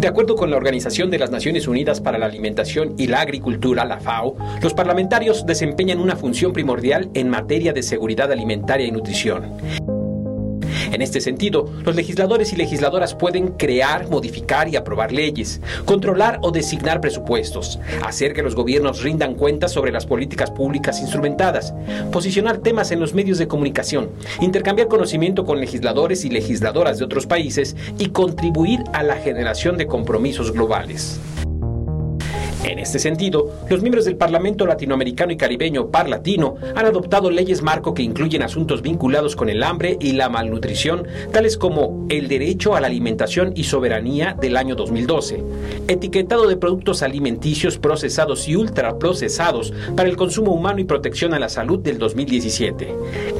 De 0.00 0.08
acuerdo 0.08 0.34
con 0.34 0.48
la 0.48 0.56
Organización 0.56 1.10
de 1.10 1.18
las 1.18 1.30
Naciones 1.30 1.68
Unidas 1.68 2.00
para 2.00 2.16
la 2.16 2.24
Alimentación 2.24 2.94
y 2.96 3.06
la 3.06 3.20
Agricultura, 3.20 3.84
la 3.84 4.00
FAO, 4.00 4.34
los 4.62 4.72
parlamentarios 4.72 5.44
desempeñan 5.44 6.00
una 6.00 6.16
función 6.16 6.54
primordial 6.54 7.10
en 7.12 7.28
materia 7.28 7.74
de 7.74 7.82
seguridad 7.82 8.32
alimentaria 8.32 8.86
y 8.86 8.92
nutrición. 8.92 9.58
En 11.00 11.04
este 11.04 11.22
sentido, 11.22 11.64
los 11.82 11.96
legisladores 11.96 12.52
y 12.52 12.56
legisladoras 12.56 13.14
pueden 13.14 13.52
crear, 13.52 14.10
modificar 14.10 14.68
y 14.68 14.76
aprobar 14.76 15.12
leyes, 15.12 15.62
controlar 15.86 16.38
o 16.42 16.50
designar 16.50 17.00
presupuestos, 17.00 17.78
hacer 18.04 18.34
que 18.34 18.42
los 18.42 18.54
gobiernos 18.54 19.02
rindan 19.02 19.34
cuentas 19.34 19.72
sobre 19.72 19.92
las 19.92 20.04
políticas 20.04 20.50
públicas 20.50 21.00
instrumentadas, 21.00 21.72
posicionar 22.12 22.58
temas 22.58 22.90
en 22.90 23.00
los 23.00 23.14
medios 23.14 23.38
de 23.38 23.48
comunicación, 23.48 24.10
intercambiar 24.42 24.88
conocimiento 24.88 25.46
con 25.46 25.58
legisladores 25.58 26.26
y 26.26 26.28
legisladoras 26.28 26.98
de 26.98 27.06
otros 27.06 27.26
países 27.26 27.76
y 27.96 28.10
contribuir 28.10 28.80
a 28.92 29.02
la 29.02 29.16
generación 29.16 29.78
de 29.78 29.86
compromisos 29.86 30.52
globales. 30.52 31.18
En 32.62 32.78
este 32.78 32.98
sentido, 32.98 33.50
los 33.70 33.80
miembros 33.80 34.04
del 34.04 34.16
Parlamento 34.16 34.66
Latinoamericano 34.66 35.32
y 35.32 35.38
Caribeño 35.38 35.88
Parlatino 35.88 36.56
han 36.76 36.84
adoptado 36.84 37.30
leyes 37.30 37.62
marco 37.62 37.94
que 37.94 38.02
incluyen 38.02 38.42
asuntos 38.42 38.82
vinculados 38.82 39.34
con 39.34 39.48
el 39.48 39.62
hambre 39.62 39.96
y 39.98 40.12
la 40.12 40.28
malnutrición, 40.28 41.06
tales 41.32 41.56
como 41.56 42.06
el 42.10 42.28
derecho 42.28 42.76
a 42.76 42.80
la 42.82 42.88
alimentación 42.88 43.52
y 43.56 43.64
soberanía 43.64 44.36
del 44.38 44.58
año 44.58 44.74
2012, 44.74 45.42
etiquetado 45.88 46.46
de 46.46 46.58
productos 46.58 47.02
alimenticios 47.02 47.78
procesados 47.78 48.46
y 48.46 48.56
ultraprocesados 48.56 49.72
para 49.96 50.10
el 50.10 50.16
consumo 50.16 50.52
humano 50.52 50.80
y 50.80 50.84
protección 50.84 51.32
a 51.32 51.38
la 51.38 51.48
salud 51.48 51.78
del 51.78 51.96
2017, 51.96 52.94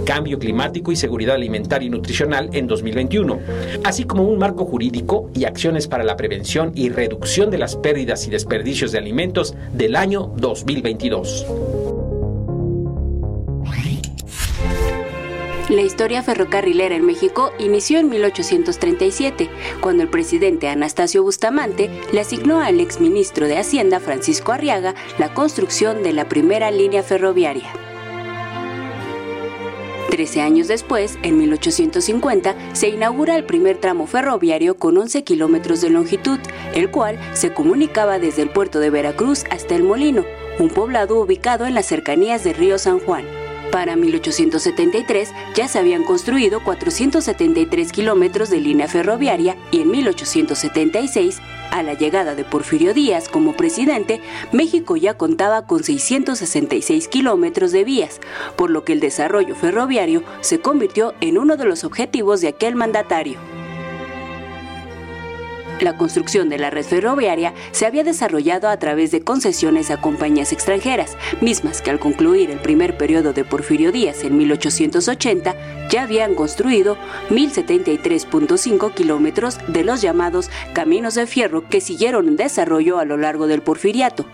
cambio 0.07 0.39
climático 0.39 0.93
y 0.93 0.97
seguridad 0.97 1.35
alimentaria 1.35 1.87
y 1.87 1.91
nutricional 1.91 2.49
en 2.55 2.67
2021, 2.67 3.39
así 3.85 4.05
como 4.05 4.23
un 4.23 4.39
marco 4.39 4.65
jurídico 4.65 5.31
y 5.35 5.45
acciones 5.45 5.89
para 5.89 6.05
la 6.05 6.17
prevención 6.17 6.73
y 6.75 6.89
reducción 6.89 7.51
de 7.51 7.59
las 7.59 7.77
pérdidas 7.77 8.27
y 8.27 8.31
desperdicios 8.31 8.93
de 8.93 8.99
alimentos 8.99 9.10
del 9.73 9.97
año 9.97 10.33
2022. 10.37 11.47
La 15.71 15.83
historia 15.83 16.25
ferrocarrilera 16.25 16.97
en 16.97 17.07
México 17.07 17.53
inició 17.61 18.01
en 18.01 18.09
1837, 18.09 19.49
cuando 19.81 20.03
el 20.03 20.09
presidente 20.11 20.69
Anastasio 20.69 21.23
Bustamante 21.23 21.89
le 22.13 22.21
asignó 22.21 22.59
al 22.59 22.81
exministro 22.81 23.47
de 23.47 23.57
Hacienda 23.57 24.01
Francisco 24.01 24.51
Arriaga 24.51 24.97
la 25.19 25.33
construcción 25.33 26.03
de 26.03 26.13
la 26.13 26.29
primera 26.29 26.73
línea 26.73 27.05
ferroviaria. 27.05 27.90
Trece 30.11 30.41
años 30.41 30.67
después, 30.67 31.19
en 31.23 31.39
1850, 31.39 32.57
se 32.75 32.89
inaugura 32.89 33.37
el 33.37 33.45
primer 33.45 33.79
tramo 33.79 34.09
ferroviario 34.09 34.77
con 34.77 34.99
11 34.99 35.23
kilómetros 35.23 35.81
de 35.81 35.91
longitud, 35.91 36.41
el 36.75 36.91
cual 36.91 37.19
se 37.33 37.55
comunicaba 37.55 38.19
desde 38.19 38.43
el 38.43 38.51
puerto 38.51 38.81
de 38.81 38.91
Veracruz 38.91 39.45
hasta 39.51 39.77
El 39.77 39.85
Molino, 39.85 40.25
un 40.59 40.69
poblado 40.69 41.21
ubicado 41.21 41.65
en 41.65 41.75
las 41.75 41.87
cercanías 41.87 42.43
del 42.43 42.57
río 42.57 42.77
San 42.77 42.99
Juan. 42.99 43.25
Para 43.71 43.95
1873 43.95 45.31
ya 45.55 45.69
se 45.69 45.79
habían 45.79 46.03
construido 46.03 46.63
473 46.65 47.93
kilómetros 47.93 48.51
de 48.51 48.59
línea 48.59 48.89
ferroviaria 48.89 49.57
y 49.71 49.81
en 49.81 49.93
1876 49.93 51.41
a 51.71 51.83
la 51.83 51.95
llegada 51.95 52.35
de 52.35 52.45
Porfirio 52.45 52.95
Díaz 52.95 53.29
como 53.29 53.57
presidente, 53.57 54.21
México 54.53 54.97
ya 54.97 55.15
contaba 55.15 55.67
con 55.67 55.85
666 55.85 57.09
kilómetros 57.09 57.73
de 57.73 57.85
vías, 57.85 58.21
por 58.57 58.71
lo 58.71 58.85
que 58.85 58.93
el 58.93 59.01
desarrollo 59.01 59.55
ferroviario 59.55 60.23
se 60.41 60.61
convirtió 60.61 61.15
en 61.21 61.39
uno 61.39 61.57
de 61.57 61.65
los 61.65 61.85
objetivos 61.85 62.41
de 62.41 62.49
aquel 62.49 62.75
mandatario. 62.75 63.60
La 65.81 65.97
construcción 65.97 66.51
de 66.51 66.59
la 66.59 66.69
red 66.69 66.85
ferroviaria 66.85 67.55
se 67.73 67.87
había 67.87 68.05
desarrollado 68.05 68.69
a 68.69 68.77
través 68.77 69.11
de 69.11 69.23
concesiones 69.23 69.91
a 69.91 70.01
compañías 70.01 70.53
extranjeras, 70.53 71.17
mismas 71.41 71.81
que 71.81 71.91
al 71.91 71.99
concluir 71.99 72.51
el 72.51 72.59
primer 72.59 72.99
periodo 72.99 73.33
de 73.33 73.45
Porfirio 73.45 73.91
Díaz 73.91 74.23
en 74.25 74.37
1880 74.37 75.89
ya 75.89 76.03
habían 76.03 76.35
construido 76.35 76.99
1.073.5 77.31 78.93
kilómetros 78.93 79.59
de 79.69 79.85
los 79.85 80.03
llamados 80.03 80.51
caminos 80.75 81.15
de 81.15 81.27
fierro 81.27 81.67
que 81.69 81.81
siguieron 81.81 82.29
en 82.29 82.37
desarrollo 82.37 82.99
a 82.99 83.07
lo 83.07 83.17
largo 83.17 83.47
del 83.47 83.63
porfiriato. 83.63 84.27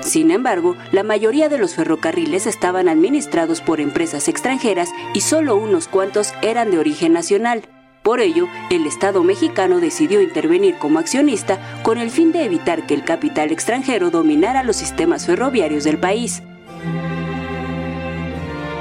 Sin 0.00 0.30
embargo, 0.30 0.76
la 0.92 1.02
mayoría 1.02 1.48
de 1.48 1.58
los 1.58 1.74
ferrocarriles 1.74 2.46
estaban 2.46 2.88
administrados 2.88 3.60
por 3.60 3.80
empresas 3.80 4.28
extranjeras 4.28 4.90
y 5.12 5.20
solo 5.20 5.56
unos 5.56 5.88
cuantos 5.88 6.32
eran 6.40 6.70
de 6.70 6.78
origen 6.78 7.12
nacional. 7.12 7.62
Por 8.08 8.22
ello, 8.22 8.48
el 8.70 8.86
Estado 8.86 9.22
mexicano 9.22 9.80
decidió 9.80 10.22
intervenir 10.22 10.76
como 10.78 10.98
accionista 10.98 11.60
con 11.82 11.98
el 11.98 12.10
fin 12.10 12.32
de 12.32 12.42
evitar 12.42 12.86
que 12.86 12.94
el 12.94 13.04
capital 13.04 13.52
extranjero 13.52 14.10
dominara 14.10 14.62
los 14.62 14.76
sistemas 14.76 15.26
ferroviarios 15.26 15.84
del 15.84 15.98
país. 15.98 16.42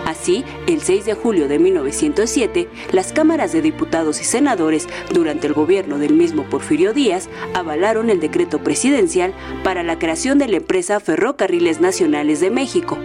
Así, 0.05 0.45
el 0.65 0.79
6 0.79 1.03
de 1.03 1.13
julio 1.13 1.49
de 1.49 1.59
1907, 1.59 2.69
las 2.93 3.11
cámaras 3.11 3.51
de 3.51 3.61
diputados 3.61 4.21
y 4.21 4.23
senadores, 4.23 4.87
durante 5.13 5.47
el 5.47 5.53
gobierno 5.53 5.97
del 5.97 6.13
mismo 6.13 6.43
Porfirio 6.43 6.93
Díaz, 6.93 7.27
avalaron 7.53 8.09
el 8.09 8.21
decreto 8.21 8.63
presidencial 8.63 9.33
para 9.61 9.83
la 9.83 9.99
creación 9.99 10.37
de 10.37 10.47
la 10.47 10.55
empresa 10.55 11.01
Ferrocarriles 11.01 11.81
Nacionales 11.81 12.39
de 12.39 12.49
México, 12.49 12.97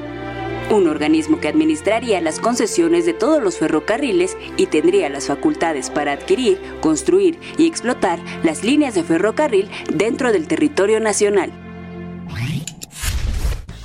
un 0.72 0.88
organismo 0.88 1.40
que 1.40 1.48
administraría 1.48 2.20
las 2.20 2.40
concesiones 2.40 3.04
de 3.06 3.12
todos 3.12 3.42
los 3.42 3.58
ferrocarriles 3.58 4.36
y 4.56 4.66
tendría 4.66 5.08
las 5.08 5.26
facultades 5.26 5.90
para 5.90 6.12
adquirir, 6.12 6.60
construir 6.80 7.38
y 7.58 7.66
explotar 7.66 8.18
las 8.42 8.64
líneas 8.64 8.94
de 8.94 9.04
ferrocarril 9.04 9.70
dentro 9.92 10.32
del 10.32 10.48
territorio 10.48 11.00
nacional. 11.00 11.52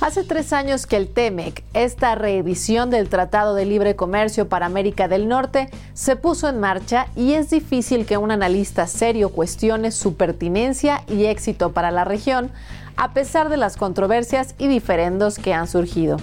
Hace 0.00 0.22
tres 0.22 0.52
años 0.52 0.86
que 0.86 0.96
el 0.96 1.08
TEMEC, 1.08 1.64
esta 1.74 2.14
reedición 2.14 2.88
del 2.88 3.08
Tratado 3.08 3.56
de 3.56 3.66
Libre 3.66 3.96
Comercio 3.96 4.48
para 4.48 4.64
América 4.64 5.08
del 5.08 5.26
Norte, 5.26 5.68
se 5.92 6.14
puso 6.14 6.48
en 6.48 6.60
marcha 6.60 7.08
y 7.16 7.32
es 7.32 7.50
difícil 7.50 8.06
que 8.06 8.16
un 8.16 8.30
analista 8.30 8.86
serio 8.86 9.30
cuestione 9.30 9.90
su 9.90 10.14
pertinencia 10.14 11.02
y 11.08 11.26
éxito 11.26 11.72
para 11.72 11.90
la 11.90 12.04
región, 12.04 12.52
a 12.96 13.12
pesar 13.12 13.48
de 13.48 13.56
las 13.56 13.76
controversias 13.76 14.54
y 14.56 14.68
diferendos 14.68 15.38
que 15.38 15.52
han 15.52 15.66
surgido. 15.66 16.16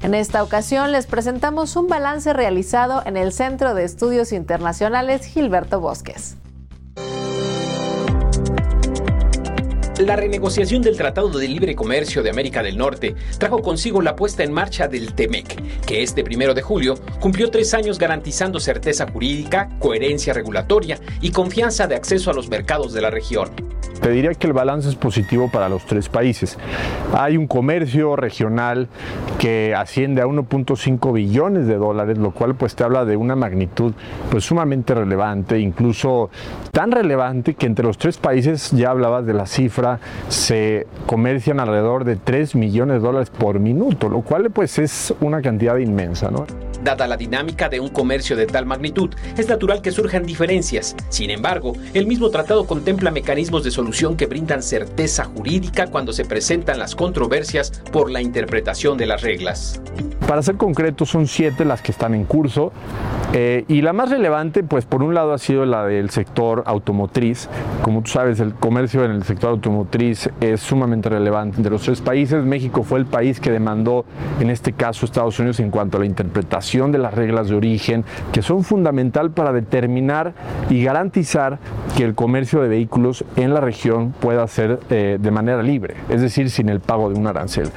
En 0.00 0.14
esta 0.14 0.44
ocasión 0.44 0.92
les 0.92 1.06
presentamos 1.06 1.74
un 1.74 1.88
balance 1.88 2.32
realizado 2.32 3.02
en 3.04 3.16
el 3.16 3.32
Centro 3.32 3.74
de 3.74 3.84
Estudios 3.84 4.32
Internacionales 4.32 5.26
Gilberto 5.26 5.80
Bosques. 5.80 6.36
La 9.98 10.14
renegociación 10.14 10.80
del 10.80 10.96
Tratado 10.96 11.28
de 11.30 11.48
Libre 11.48 11.74
Comercio 11.74 12.22
de 12.22 12.30
América 12.30 12.62
del 12.62 12.78
Norte 12.78 13.16
trajo 13.38 13.60
consigo 13.60 14.00
la 14.00 14.14
puesta 14.14 14.44
en 14.44 14.52
marcha 14.52 14.86
del 14.86 15.12
TEMEC, 15.12 15.80
que 15.84 16.04
este 16.04 16.22
primero 16.22 16.54
de 16.54 16.62
julio 16.62 16.94
cumplió 17.18 17.50
tres 17.50 17.74
años 17.74 17.98
garantizando 17.98 18.60
certeza 18.60 19.10
jurídica, 19.10 19.68
coherencia 19.80 20.32
regulatoria 20.32 21.00
y 21.20 21.32
confianza 21.32 21.88
de 21.88 21.96
acceso 21.96 22.30
a 22.30 22.34
los 22.34 22.48
mercados 22.48 22.92
de 22.92 23.00
la 23.00 23.10
región. 23.10 23.50
Te 24.00 24.10
diría 24.10 24.32
que 24.34 24.46
el 24.46 24.52
balance 24.52 24.88
es 24.88 24.94
positivo 24.94 25.50
para 25.50 25.68
los 25.68 25.84
tres 25.86 26.08
países. 26.08 26.58
Hay 27.14 27.36
un 27.36 27.46
comercio 27.46 28.16
regional 28.16 28.88
que 29.38 29.74
asciende 29.74 30.22
a 30.22 30.26
1.5 30.26 31.12
billones 31.12 31.66
de 31.66 31.76
dólares, 31.76 32.18
lo 32.18 32.30
cual 32.30 32.54
pues 32.54 32.74
te 32.74 32.84
habla 32.84 33.04
de 33.04 33.16
una 33.16 33.36
magnitud 33.36 33.92
pues 34.30 34.44
sumamente 34.44 34.94
relevante, 34.94 35.58
incluso 35.58 36.30
tan 36.72 36.92
relevante 36.92 37.54
que 37.54 37.66
entre 37.66 37.84
los 37.84 37.98
tres 37.98 38.18
países, 38.18 38.70
ya 38.70 38.90
hablabas 38.90 39.26
de 39.26 39.34
la 39.34 39.46
cifra, 39.46 40.00
se 40.28 40.86
comercian 41.06 41.60
alrededor 41.60 42.04
de 42.04 42.16
3 42.16 42.54
millones 42.54 42.96
de 42.96 43.00
dólares 43.00 43.30
por 43.30 43.58
minuto, 43.58 44.08
lo 44.08 44.20
cual 44.22 44.50
pues 44.50 44.78
es 44.78 45.14
una 45.20 45.42
cantidad 45.42 45.76
inmensa, 45.76 46.30
¿no? 46.30 46.46
Dada 46.82 47.06
la 47.06 47.16
dinámica 47.16 47.68
de 47.68 47.80
un 47.80 47.88
comercio 47.88 48.36
de 48.36 48.46
tal 48.46 48.66
magnitud, 48.66 49.10
es 49.36 49.48
natural 49.48 49.82
que 49.82 49.90
surjan 49.90 50.24
diferencias. 50.24 50.94
Sin 51.08 51.30
embargo, 51.30 51.72
el 51.94 52.06
mismo 52.06 52.30
tratado 52.30 52.66
contempla 52.66 53.10
mecanismos 53.10 53.64
de 53.64 53.70
solución 53.70 54.16
que 54.16 54.26
brindan 54.26 54.62
certeza 54.62 55.24
jurídica 55.24 55.88
cuando 55.88 56.12
se 56.12 56.24
presentan 56.24 56.78
las 56.78 56.94
controversias 56.94 57.70
por 57.92 58.10
la 58.10 58.22
interpretación 58.22 58.96
de 58.96 59.06
las 59.06 59.22
reglas. 59.22 59.80
Para 60.26 60.42
ser 60.42 60.56
concreto, 60.56 61.06
son 61.06 61.26
siete 61.26 61.64
las 61.64 61.82
que 61.82 61.92
están 61.92 62.14
en 62.14 62.24
curso 62.24 62.72
eh, 63.32 63.64
y 63.68 63.82
la 63.82 63.92
más 63.92 64.10
relevante, 64.10 64.62
pues 64.62 64.84
por 64.84 65.02
un 65.02 65.14
lado 65.14 65.32
ha 65.32 65.38
sido 65.38 65.66
la 65.66 65.84
del 65.84 66.10
sector 66.10 66.62
automotriz. 66.66 67.48
Como 67.82 68.02
tú 68.02 68.10
sabes, 68.10 68.40
el 68.40 68.54
comercio 68.54 69.04
en 69.04 69.10
el 69.10 69.24
sector 69.24 69.50
automotriz 69.50 70.30
es 70.40 70.60
sumamente 70.60 71.08
relevante. 71.08 71.62
De 71.62 71.70
los 71.70 71.82
tres 71.82 72.00
países, 72.00 72.44
México 72.44 72.82
fue 72.82 72.98
el 72.98 73.06
país 73.06 73.40
que 73.40 73.50
demandó, 73.50 74.04
en 74.40 74.50
este 74.50 74.72
caso, 74.72 75.04
Estados 75.04 75.38
Unidos 75.38 75.60
en 75.60 75.70
cuanto 75.70 75.96
a 75.96 76.00
la 76.00 76.06
interpretación 76.06 76.67
de 76.68 76.98
las 76.98 77.14
reglas 77.14 77.48
de 77.48 77.54
origen, 77.54 78.04
que 78.30 78.42
son 78.42 78.62
fundamental 78.62 79.30
para 79.30 79.52
determinar 79.52 80.34
y 80.68 80.84
garantizar 80.84 81.58
que 81.96 82.04
el 82.04 82.14
comercio 82.14 82.60
de 82.60 82.68
vehículos 82.68 83.24
en 83.36 83.54
la 83.54 83.60
región 83.60 84.12
pueda 84.20 84.46
ser 84.46 84.80
eh, 84.90 85.18
de 85.18 85.30
manera 85.30 85.62
libre, 85.62 85.94
es 86.10 86.20
decir, 86.20 86.50
sin 86.50 86.68
el 86.68 86.80
pago 86.80 87.08
de 87.10 87.18
un 87.18 87.26
arancel. 87.26 87.70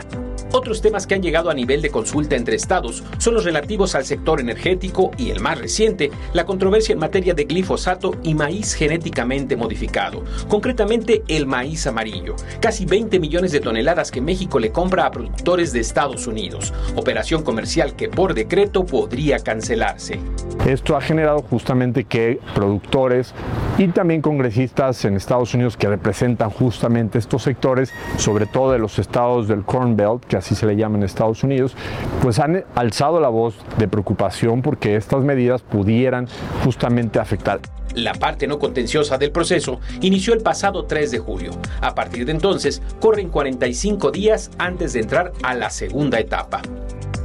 Otros 0.53 0.81
temas 0.81 1.07
que 1.07 1.15
han 1.15 1.21
llegado 1.21 1.49
a 1.49 1.53
nivel 1.53 1.81
de 1.81 1.91
consulta 1.91 2.35
entre 2.35 2.57
estados 2.57 3.03
son 3.19 3.35
los 3.35 3.45
relativos 3.45 3.95
al 3.95 4.03
sector 4.03 4.41
energético 4.41 5.11
y 5.17 5.29
el 5.29 5.39
más 5.39 5.57
reciente, 5.57 6.11
la 6.33 6.45
controversia 6.45 6.91
en 6.91 6.99
materia 6.99 7.33
de 7.33 7.45
glifosato 7.45 8.17
y 8.21 8.33
maíz 8.33 8.73
genéticamente 8.73 9.55
modificado, 9.55 10.25
concretamente 10.49 11.23
el 11.29 11.45
maíz 11.45 11.87
amarillo, 11.87 12.35
casi 12.59 12.85
20 12.85 13.17
millones 13.21 13.53
de 13.53 13.61
toneladas 13.61 14.11
que 14.11 14.19
México 14.19 14.59
le 14.59 14.73
compra 14.73 15.05
a 15.05 15.11
productores 15.11 15.71
de 15.71 15.79
Estados 15.79 16.27
Unidos, 16.27 16.73
operación 16.97 17.43
comercial 17.43 17.95
que 17.95 18.09
por 18.09 18.33
decreto 18.33 18.85
podría 18.85 19.39
cancelarse. 19.39 20.19
Esto 20.65 20.97
ha 20.97 21.01
generado 21.01 21.41
justamente 21.43 22.03
que 22.03 22.39
productores 22.53 23.33
y 23.77 23.87
también 23.87 24.21
congresistas 24.21 25.05
en 25.05 25.15
Estados 25.15 25.53
Unidos 25.53 25.77
que 25.77 25.87
representan 25.87 26.49
justamente 26.49 27.17
estos 27.17 27.43
sectores, 27.43 27.91
sobre 28.17 28.45
todo 28.45 28.73
de 28.73 28.79
los 28.79 28.99
estados 28.99 29.47
del 29.47 29.63
Corn 29.63 29.95
Belt, 29.95 30.25
que 30.25 30.40
así 30.41 30.55
se 30.55 30.65
le 30.65 30.75
llama 30.75 30.97
en 30.97 31.03
Estados 31.03 31.43
Unidos, 31.43 31.75
pues 32.21 32.39
han 32.39 32.65
alzado 32.75 33.19
la 33.19 33.29
voz 33.29 33.55
de 33.77 33.87
preocupación 33.87 34.61
porque 34.61 34.95
estas 34.95 35.23
medidas 35.23 35.61
pudieran 35.61 36.27
justamente 36.63 37.19
afectar. 37.19 37.59
La 37.95 38.13
parte 38.13 38.47
no 38.47 38.57
contenciosa 38.57 39.17
del 39.17 39.31
proceso 39.31 39.79
inició 40.01 40.33
el 40.33 40.41
pasado 40.41 40.85
3 40.85 41.11
de 41.11 41.19
julio. 41.19 41.51
A 41.81 41.93
partir 41.93 42.25
de 42.25 42.31
entonces, 42.31 42.81
corren 42.99 43.29
45 43.29 44.11
días 44.11 44.51
antes 44.57 44.93
de 44.93 45.01
entrar 45.01 45.33
a 45.43 45.53
la 45.53 45.69
segunda 45.69 46.19
etapa. 46.19 46.61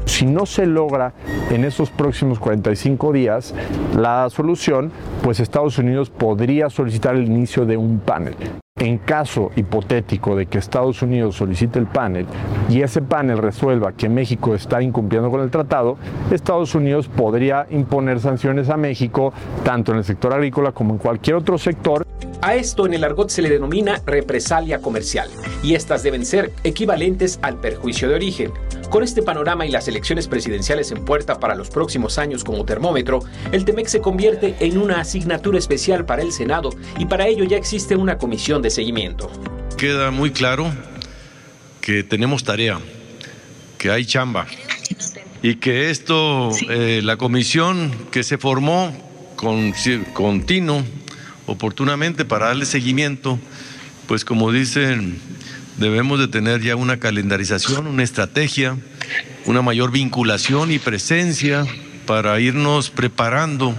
Si 0.06 0.26
no 0.26 0.46
se 0.46 0.66
logra 0.66 1.12
en 1.50 1.64
estos 1.64 1.90
próximos 1.90 2.38
45 2.38 3.12
días 3.12 3.54
la 3.96 4.28
solución, 4.30 4.90
pues 5.22 5.40
Estados 5.40 5.78
Unidos 5.78 6.10
podría 6.10 6.70
solicitar 6.70 7.16
el 7.16 7.26
inicio 7.26 7.66
de 7.66 7.76
un 7.76 8.00
panel. 8.00 8.34
En 8.78 8.98
caso 8.98 9.52
hipotético 9.56 10.36
de 10.36 10.44
que 10.44 10.58
Estados 10.58 11.00
Unidos 11.00 11.36
solicite 11.36 11.78
el 11.78 11.86
panel 11.86 12.26
y 12.68 12.82
ese 12.82 13.00
panel 13.00 13.38
resuelva 13.38 13.92
que 13.92 14.10
México 14.10 14.54
está 14.54 14.82
incumpliendo 14.82 15.30
con 15.30 15.40
el 15.40 15.50
tratado, 15.50 15.96
Estados 16.30 16.74
Unidos 16.74 17.08
podría 17.08 17.66
imponer 17.70 18.20
sanciones 18.20 18.68
a 18.68 18.76
México 18.76 19.32
tanto 19.64 19.92
en 19.92 19.98
el 19.98 20.04
sector 20.04 20.34
agrícola 20.34 20.72
como 20.72 20.92
en 20.92 20.98
cualquier 20.98 21.36
otro 21.36 21.56
sector. 21.56 22.06
A 22.42 22.54
esto 22.54 22.86
en 22.86 22.94
el 22.94 23.04
argot 23.04 23.30
se 23.30 23.42
le 23.42 23.48
denomina 23.48 24.00
represalia 24.04 24.80
comercial 24.80 25.28
y 25.62 25.74
estas 25.74 26.02
deben 26.02 26.26
ser 26.26 26.52
equivalentes 26.64 27.38
al 27.42 27.60
perjuicio 27.60 28.08
de 28.08 28.14
origen. 28.14 28.52
Con 28.90 29.02
este 29.02 29.22
panorama 29.22 29.66
y 29.66 29.70
las 29.70 29.88
elecciones 29.88 30.28
presidenciales 30.28 30.92
en 30.92 31.04
puerta 31.04 31.40
para 31.40 31.54
los 31.54 31.70
próximos 31.70 32.18
años 32.18 32.44
como 32.44 32.64
termómetro, 32.64 33.20
el 33.52 33.64
TEMEC 33.64 33.86
se 33.88 34.00
convierte 34.00 34.54
en 34.60 34.78
una 34.78 35.00
asignatura 35.00 35.58
especial 35.58 36.04
para 36.04 36.22
el 36.22 36.32
Senado 36.32 36.70
y 36.98 37.06
para 37.06 37.26
ello 37.26 37.44
ya 37.44 37.56
existe 37.56 37.96
una 37.96 38.18
comisión 38.18 38.62
de 38.62 38.70
seguimiento. 38.70 39.30
Queda 39.76 40.10
muy 40.10 40.30
claro 40.30 40.72
que 41.80 42.02
tenemos 42.02 42.44
tarea, 42.44 42.78
que 43.78 43.90
hay 43.90 44.04
chamba 44.04 44.46
y 45.42 45.56
que 45.56 45.90
esto, 45.90 46.50
eh, 46.68 47.00
la 47.02 47.16
comisión 47.16 47.92
que 48.10 48.22
se 48.22 48.38
formó 48.38 48.92
con, 49.36 49.72
continuo, 50.12 50.82
oportunamente 51.46 52.24
para 52.24 52.46
darle 52.46 52.66
seguimiento, 52.66 53.38
pues 54.06 54.24
como 54.24 54.52
dicen 54.52 55.18
debemos 55.78 56.18
de 56.18 56.28
tener 56.28 56.60
ya 56.62 56.76
una 56.76 56.98
calendarización, 56.98 57.86
una 57.86 58.02
estrategia, 58.02 58.76
una 59.46 59.62
mayor 59.62 59.90
vinculación 59.90 60.72
y 60.72 60.78
presencia 60.78 61.64
para 62.06 62.38
irnos 62.40 62.90
preparando 62.90 63.74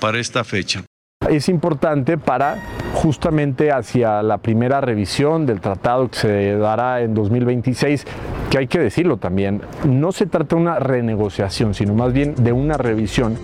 para 0.00 0.18
esta 0.18 0.44
fecha. 0.44 0.84
Es 1.28 1.48
importante 1.48 2.18
para 2.18 2.62
justamente 2.92 3.72
hacia 3.72 4.22
la 4.22 4.38
primera 4.38 4.80
revisión 4.80 5.46
del 5.46 5.60
tratado 5.60 6.08
que 6.10 6.18
se 6.18 6.56
dará 6.56 7.00
en 7.00 7.14
2026, 7.14 8.04
que 8.50 8.58
hay 8.58 8.66
que 8.66 8.78
decirlo 8.78 9.16
también, 9.16 9.62
no 9.84 10.12
se 10.12 10.26
trata 10.26 10.56
de 10.56 10.62
una 10.62 10.78
renegociación, 10.78 11.74
sino 11.74 11.94
más 11.94 12.12
bien 12.12 12.34
de 12.36 12.52
una 12.52 12.76
revisión. 12.76 13.38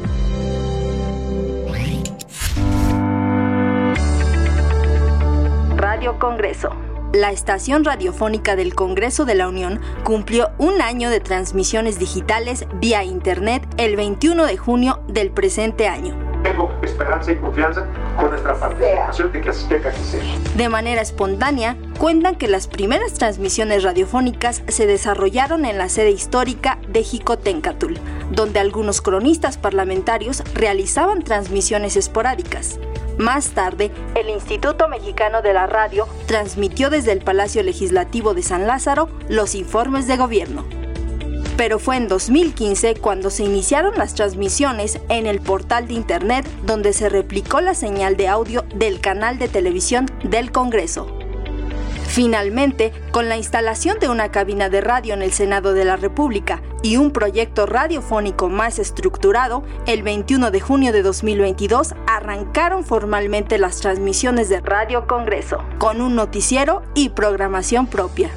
Congreso. 6.20 6.70
La 7.12 7.32
estación 7.32 7.84
radiofónica 7.84 8.54
del 8.54 8.76
Congreso 8.76 9.24
de 9.24 9.34
la 9.34 9.48
Unión 9.48 9.80
cumplió 10.04 10.50
un 10.58 10.80
año 10.80 11.10
de 11.10 11.18
transmisiones 11.18 11.98
digitales 11.98 12.66
vía 12.74 13.02
Internet 13.02 13.66
el 13.78 13.96
21 13.96 14.46
de 14.46 14.56
junio 14.56 15.00
del 15.08 15.32
presente 15.32 15.88
año. 15.88 16.16
Tengo 16.44 16.72
esperanza 16.82 17.32
y 17.32 17.36
confianza 17.36 17.84
con 18.16 18.30
nuestra 18.30 18.54
participación 18.54 19.32
de 19.32 19.40
que 19.40 19.48
así 19.50 19.68
tenga 19.68 19.90
que 19.90 19.98
ser. 19.98 20.22
De 20.54 20.68
manera 20.68 21.02
espontánea, 21.02 21.76
cuentan 21.98 22.36
que 22.36 22.46
las 22.46 22.68
primeras 22.68 23.14
transmisiones 23.14 23.82
radiofónicas 23.82 24.62
se 24.68 24.86
desarrollaron 24.86 25.64
en 25.64 25.78
la 25.78 25.88
sede 25.88 26.10
histórica 26.10 26.78
de 26.88 27.02
Jicotencatul, 27.02 27.98
donde 28.30 28.60
algunos 28.60 29.02
cronistas 29.02 29.58
parlamentarios 29.58 30.44
realizaban 30.54 31.24
transmisiones 31.24 31.96
esporádicas. 31.96 32.78
Más 33.20 33.50
tarde, 33.50 33.90
el 34.14 34.30
Instituto 34.30 34.88
Mexicano 34.88 35.42
de 35.42 35.52
la 35.52 35.66
Radio 35.66 36.08
transmitió 36.26 36.88
desde 36.88 37.12
el 37.12 37.20
Palacio 37.20 37.62
Legislativo 37.62 38.32
de 38.32 38.42
San 38.42 38.66
Lázaro 38.66 39.10
los 39.28 39.54
informes 39.54 40.06
de 40.06 40.16
gobierno. 40.16 40.64
pero 41.58 41.78
fue 41.78 41.98
en 41.98 42.08
2015 42.08 42.94
cuando 42.94 43.28
se 43.28 43.44
iniciaron 43.44 43.92
las 43.98 44.14
transmisiones 44.14 44.98
en 45.10 45.26
el 45.26 45.40
portal 45.40 45.86
de 45.86 45.92
Internet 45.92 46.48
donde 46.64 46.94
se 46.94 47.10
replicó 47.10 47.60
la 47.60 47.74
señal 47.74 48.16
de 48.16 48.28
audio 48.28 48.64
del 48.74 49.02
canal 49.02 49.38
de 49.38 49.48
televisión 49.48 50.06
del 50.24 50.52
Congreso. 50.52 51.19
Finalmente, 52.20 52.92
con 53.12 53.30
la 53.30 53.38
instalación 53.38 53.98
de 53.98 54.10
una 54.10 54.30
cabina 54.30 54.68
de 54.68 54.82
radio 54.82 55.14
en 55.14 55.22
el 55.22 55.32
Senado 55.32 55.72
de 55.72 55.86
la 55.86 55.96
República 55.96 56.60
y 56.82 56.98
un 56.98 57.12
proyecto 57.12 57.64
radiofónico 57.64 58.50
más 58.50 58.78
estructurado, 58.78 59.64
el 59.86 60.02
21 60.02 60.50
de 60.50 60.60
junio 60.60 60.92
de 60.92 61.00
2022 61.00 61.94
arrancaron 62.06 62.84
formalmente 62.84 63.56
las 63.56 63.78
transmisiones 63.78 64.50
de 64.50 64.60
Radio 64.60 65.06
Congreso, 65.06 65.64
con 65.78 66.02
un 66.02 66.14
noticiero 66.14 66.82
y 66.94 67.08
programación 67.08 67.86
propia. 67.86 68.28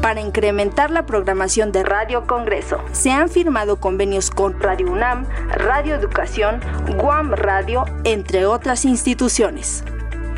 Para 0.00 0.20
incrementar 0.20 0.92
la 0.92 1.06
programación 1.06 1.72
de 1.72 1.82
Radio 1.82 2.28
Congreso, 2.28 2.78
se 2.92 3.10
han 3.10 3.28
firmado 3.28 3.80
convenios 3.80 4.30
con 4.30 4.60
Radio 4.60 4.92
UNAM, 4.92 5.26
Radio 5.48 5.96
Educación, 5.96 6.60
Guam 6.96 7.32
Radio, 7.32 7.84
entre 8.04 8.46
otras 8.46 8.84
instituciones. 8.84 9.82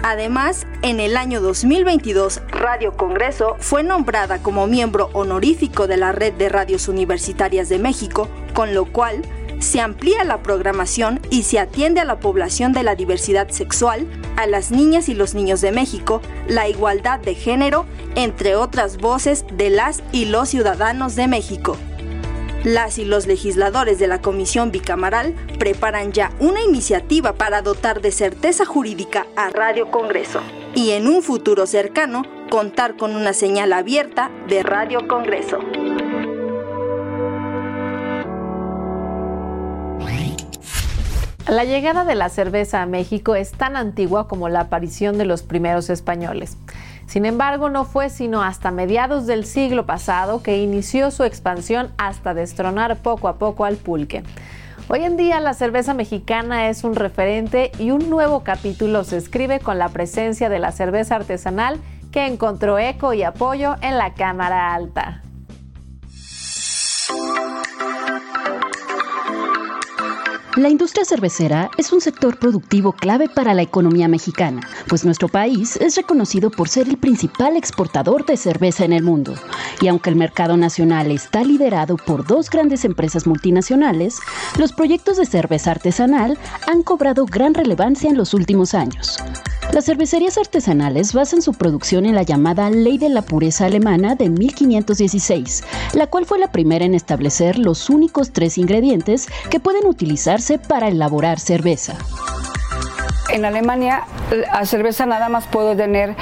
Además, 0.02 0.66
en 0.82 1.00
el 1.00 1.16
año 1.16 1.40
2022, 1.40 2.42
Radio 2.50 2.96
Congreso 2.96 3.56
fue 3.58 3.82
nombrada 3.82 4.42
como 4.42 4.66
miembro 4.66 5.10
honorífico 5.12 5.86
de 5.86 5.96
la 5.96 6.12
Red 6.12 6.34
de 6.34 6.48
Radios 6.48 6.88
Universitarias 6.88 7.68
de 7.68 7.78
México, 7.78 8.28
con 8.54 8.74
lo 8.74 8.86
cual 8.86 9.22
se 9.58 9.80
amplía 9.80 10.22
la 10.22 10.42
programación 10.42 11.20
y 11.30 11.42
se 11.42 11.58
atiende 11.58 12.00
a 12.00 12.04
la 12.04 12.20
población 12.20 12.72
de 12.72 12.84
la 12.84 12.94
diversidad 12.94 13.48
sexual, 13.48 14.06
a 14.36 14.46
las 14.46 14.70
niñas 14.70 15.08
y 15.08 15.14
los 15.14 15.34
niños 15.34 15.60
de 15.60 15.72
México, 15.72 16.22
la 16.46 16.68
igualdad 16.68 17.18
de 17.18 17.34
género, 17.34 17.84
entre 18.14 18.54
otras 18.54 18.98
voces 18.98 19.44
de 19.52 19.70
las 19.70 20.02
y 20.12 20.26
los 20.26 20.50
ciudadanos 20.50 21.16
de 21.16 21.26
México. 21.26 21.76
Las 22.64 22.98
y 22.98 23.04
los 23.04 23.28
legisladores 23.28 24.00
de 24.00 24.08
la 24.08 24.20
Comisión 24.20 24.72
Bicamaral 24.72 25.34
preparan 25.60 26.12
ya 26.12 26.32
una 26.40 26.60
iniciativa 26.60 27.34
para 27.34 27.62
dotar 27.62 28.00
de 28.00 28.10
certeza 28.10 28.64
jurídica 28.64 29.26
a 29.36 29.48
Radio 29.50 29.92
Congreso 29.92 30.40
y 30.74 30.90
en 30.90 31.06
un 31.06 31.22
futuro 31.22 31.66
cercano 31.66 32.22
contar 32.50 32.96
con 32.96 33.14
una 33.14 33.32
señal 33.32 33.72
abierta 33.72 34.30
de 34.48 34.64
Radio 34.64 35.06
Congreso. 35.06 35.60
La 41.48 41.64
llegada 41.64 42.04
de 42.04 42.14
la 42.14 42.28
cerveza 42.28 42.82
a 42.82 42.86
México 42.86 43.34
es 43.34 43.52
tan 43.52 43.76
antigua 43.76 44.28
como 44.28 44.48
la 44.48 44.60
aparición 44.60 45.16
de 45.16 45.24
los 45.24 45.42
primeros 45.42 45.88
españoles. 45.90 46.58
Sin 47.08 47.24
embargo, 47.24 47.70
no 47.70 47.86
fue 47.86 48.10
sino 48.10 48.42
hasta 48.42 48.70
mediados 48.70 49.26
del 49.26 49.46
siglo 49.46 49.86
pasado 49.86 50.42
que 50.42 50.58
inició 50.58 51.10
su 51.10 51.24
expansión 51.24 51.90
hasta 51.96 52.34
destronar 52.34 52.98
poco 52.98 53.28
a 53.28 53.38
poco 53.38 53.64
al 53.64 53.76
pulque. 53.76 54.22
Hoy 54.90 55.04
en 55.04 55.16
día 55.16 55.40
la 55.40 55.54
cerveza 55.54 55.94
mexicana 55.94 56.68
es 56.68 56.84
un 56.84 56.94
referente 56.94 57.72
y 57.78 57.92
un 57.92 58.10
nuevo 58.10 58.44
capítulo 58.44 59.04
se 59.04 59.16
escribe 59.16 59.58
con 59.58 59.78
la 59.78 59.88
presencia 59.88 60.50
de 60.50 60.58
la 60.58 60.70
cerveza 60.70 61.16
artesanal 61.16 61.80
que 62.12 62.26
encontró 62.26 62.78
eco 62.78 63.14
y 63.14 63.22
apoyo 63.22 63.76
en 63.80 63.96
la 63.96 64.12
Cámara 64.12 64.74
Alta. 64.74 65.22
La 70.58 70.68
industria 70.68 71.04
cervecera 71.04 71.70
es 71.78 71.92
un 71.92 72.00
sector 72.00 72.36
productivo 72.36 72.92
clave 72.92 73.28
para 73.28 73.54
la 73.54 73.62
economía 73.62 74.08
mexicana, 74.08 74.60
pues 74.88 75.04
nuestro 75.04 75.28
país 75.28 75.76
es 75.76 75.94
reconocido 75.94 76.50
por 76.50 76.68
ser 76.68 76.88
el 76.88 76.96
principal 76.96 77.56
exportador 77.56 78.26
de 78.26 78.36
cerveza 78.36 78.84
en 78.84 78.92
el 78.92 79.04
mundo. 79.04 79.36
Y 79.80 79.86
aunque 79.86 80.10
el 80.10 80.16
mercado 80.16 80.56
nacional 80.56 81.12
está 81.12 81.44
liderado 81.44 81.96
por 81.96 82.26
dos 82.26 82.50
grandes 82.50 82.84
empresas 82.84 83.24
multinacionales, 83.24 84.18
los 84.58 84.72
proyectos 84.72 85.18
de 85.18 85.26
cerveza 85.26 85.70
artesanal 85.70 86.36
han 86.66 86.82
cobrado 86.82 87.24
gran 87.24 87.54
relevancia 87.54 88.10
en 88.10 88.16
los 88.16 88.34
últimos 88.34 88.74
años. 88.74 89.16
Las 89.72 89.84
cervecerías 89.84 90.38
artesanales 90.38 91.12
basan 91.12 91.42
su 91.42 91.52
producción 91.52 92.06
en 92.06 92.14
la 92.14 92.22
llamada 92.22 92.70
Ley 92.70 92.96
de 92.96 93.10
la 93.10 93.20
Pureza 93.20 93.66
Alemana 93.66 94.14
de 94.14 94.30
1516, 94.30 95.62
la 95.92 96.06
cual 96.06 96.24
fue 96.24 96.38
la 96.38 96.50
primera 96.50 96.86
en 96.86 96.94
establecer 96.94 97.58
los 97.58 97.90
únicos 97.90 98.32
tres 98.32 98.56
ingredientes 98.56 99.28
que 99.50 99.60
pueden 99.60 99.86
utilizarse 99.86 100.58
para 100.58 100.88
elaborar 100.88 101.38
cerveza. 101.38 101.98
En 103.30 103.44
Alemania 103.44 104.04
la 104.30 104.64
cerveza 104.64 105.04
nada 105.06 105.28
más 105.28 105.46
puede 105.46 105.76
tener 105.76 106.16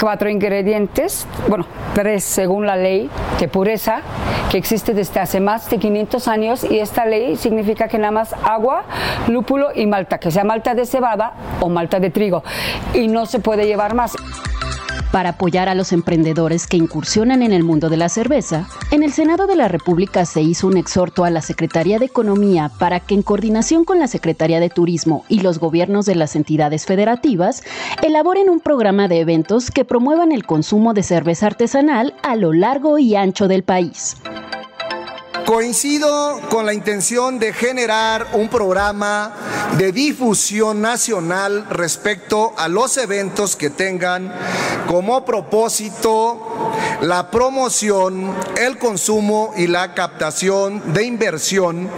cuatro 0.00 0.30
ingredientes, 0.30 1.26
bueno, 1.48 1.66
tres 1.94 2.24
según 2.24 2.66
la 2.66 2.76
ley 2.76 3.10
de 3.38 3.48
pureza 3.48 4.00
que 4.50 4.56
existe 4.56 4.94
desde 4.94 5.20
hace 5.20 5.40
más 5.40 5.68
de 5.68 5.78
500 5.78 6.28
años 6.28 6.64
y 6.64 6.78
esta 6.78 7.04
ley 7.04 7.36
significa 7.36 7.88
que 7.88 7.98
nada 7.98 8.10
más 8.10 8.34
agua, 8.42 8.84
lúpulo 9.28 9.68
y 9.74 9.86
malta, 9.86 10.18
que 10.18 10.30
sea 10.30 10.44
malta 10.44 10.74
de 10.74 10.86
cebada 10.86 11.34
o 11.60 11.68
malta 11.68 12.00
de 12.00 12.10
trigo 12.10 12.42
y 12.94 13.08
no 13.08 13.26
se 13.26 13.38
puede 13.40 13.66
llevar 13.66 13.94
más. 13.94 14.16
Para 15.12 15.30
apoyar 15.30 15.68
a 15.68 15.74
los 15.74 15.92
emprendedores 15.92 16.68
que 16.68 16.76
incursionan 16.76 17.42
en 17.42 17.52
el 17.52 17.64
mundo 17.64 17.88
de 17.88 17.96
la 17.96 18.08
cerveza, 18.08 18.68
en 18.92 19.02
el 19.02 19.12
Senado 19.12 19.48
de 19.48 19.56
la 19.56 19.66
República 19.66 20.24
se 20.24 20.40
hizo 20.40 20.68
un 20.68 20.76
exhorto 20.76 21.24
a 21.24 21.30
la 21.30 21.42
Secretaría 21.42 21.98
de 21.98 22.04
Economía 22.04 22.70
para 22.78 23.00
que 23.00 23.14
en 23.14 23.22
coordinación 23.22 23.84
con 23.84 23.98
la 23.98 24.06
Secretaría 24.06 24.60
de 24.60 24.70
Turismo 24.70 25.24
y 25.28 25.40
los 25.40 25.58
gobiernos 25.58 26.06
de 26.06 26.14
las 26.14 26.36
entidades 26.36 26.86
federativas, 26.86 27.64
elaboren 28.02 28.48
un 28.48 28.60
programa 28.60 29.08
de 29.08 29.18
eventos 29.18 29.72
que 29.72 29.84
promuevan 29.84 30.30
el 30.30 30.46
consumo 30.46 30.94
de 30.94 31.02
cerveza 31.02 31.48
artesanal 31.48 32.14
a 32.22 32.36
lo 32.36 32.52
largo 32.52 32.98
y 32.98 33.16
ancho 33.16 33.48
del 33.48 33.64
país. 33.64 34.16
Coincido 35.50 36.40
con 36.48 36.64
la 36.64 36.72
intención 36.72 37.40
de 37.40 37.52
generar 37.52 38.28
un 38.34 38.48
programa 38.48 39.32
de 39.76 39.90
difusión 39.90 40.80
nacional 40.80 41.66
respecto 41.70 42.52
a 42.56 42.68
los 42.68 42.96
eventos 42.98 43.56
que 43.56 43.68
tengan 43.68 44.32
como 44.86 45.24
propósito 45.24 46.70
la 47.00 47.32
promoción, 47.32 48.32
el 48.60 48.78
consumo 48.78 49.52
y 49.56 49.66
la 49.66 49.94
captación 49.94 50.92
de 50.92 51.04
inversión 51.04 51.88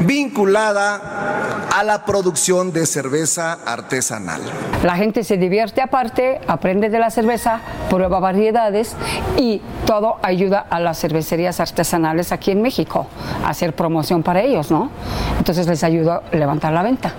vinculada 0.00 1.68
a 1.74 1.82
la 1.82 2.04
producción 2.04 2.72
de 2.72 2.84
cerveza 2.84 3.58
artesanal. 3.64 4.42
La 4.82 4.96
gente 4.96 5.24
se 5.24 5.38
divierte 5.38 5.80
aparte, 5.80 6.40
aprende 6.46 6.90
de 6.90 6.98
la 6.98 7.10
cerveza, 7.10 7.60
prueba 7.88 8.20
variedades 8.20 8.94
y 9.38 9.62
todo 9.86 10.18
ayuda 10.22 10.66
a 10.68 10.78
las 10.78 11.00
cervecerías 11.00 11.58
artesanales 11.58 12.32
aquí 12.32 12.50
en 12.50 12.60
México 12.60 13.06
a 13.42 13.50
hacer 13.50 13.74
promoción 13.74 14.22
para 14.22 14.42
ellos, 14.42 14.70
¿no? 14.70 14.90
Entonces 15.38 15.66
les 15.66 15.82
ayuda 15.84 16.22
a 16.30 16.36
levantar 16.36 16.72
la 16.72 16.82
venta. 16.82 17.14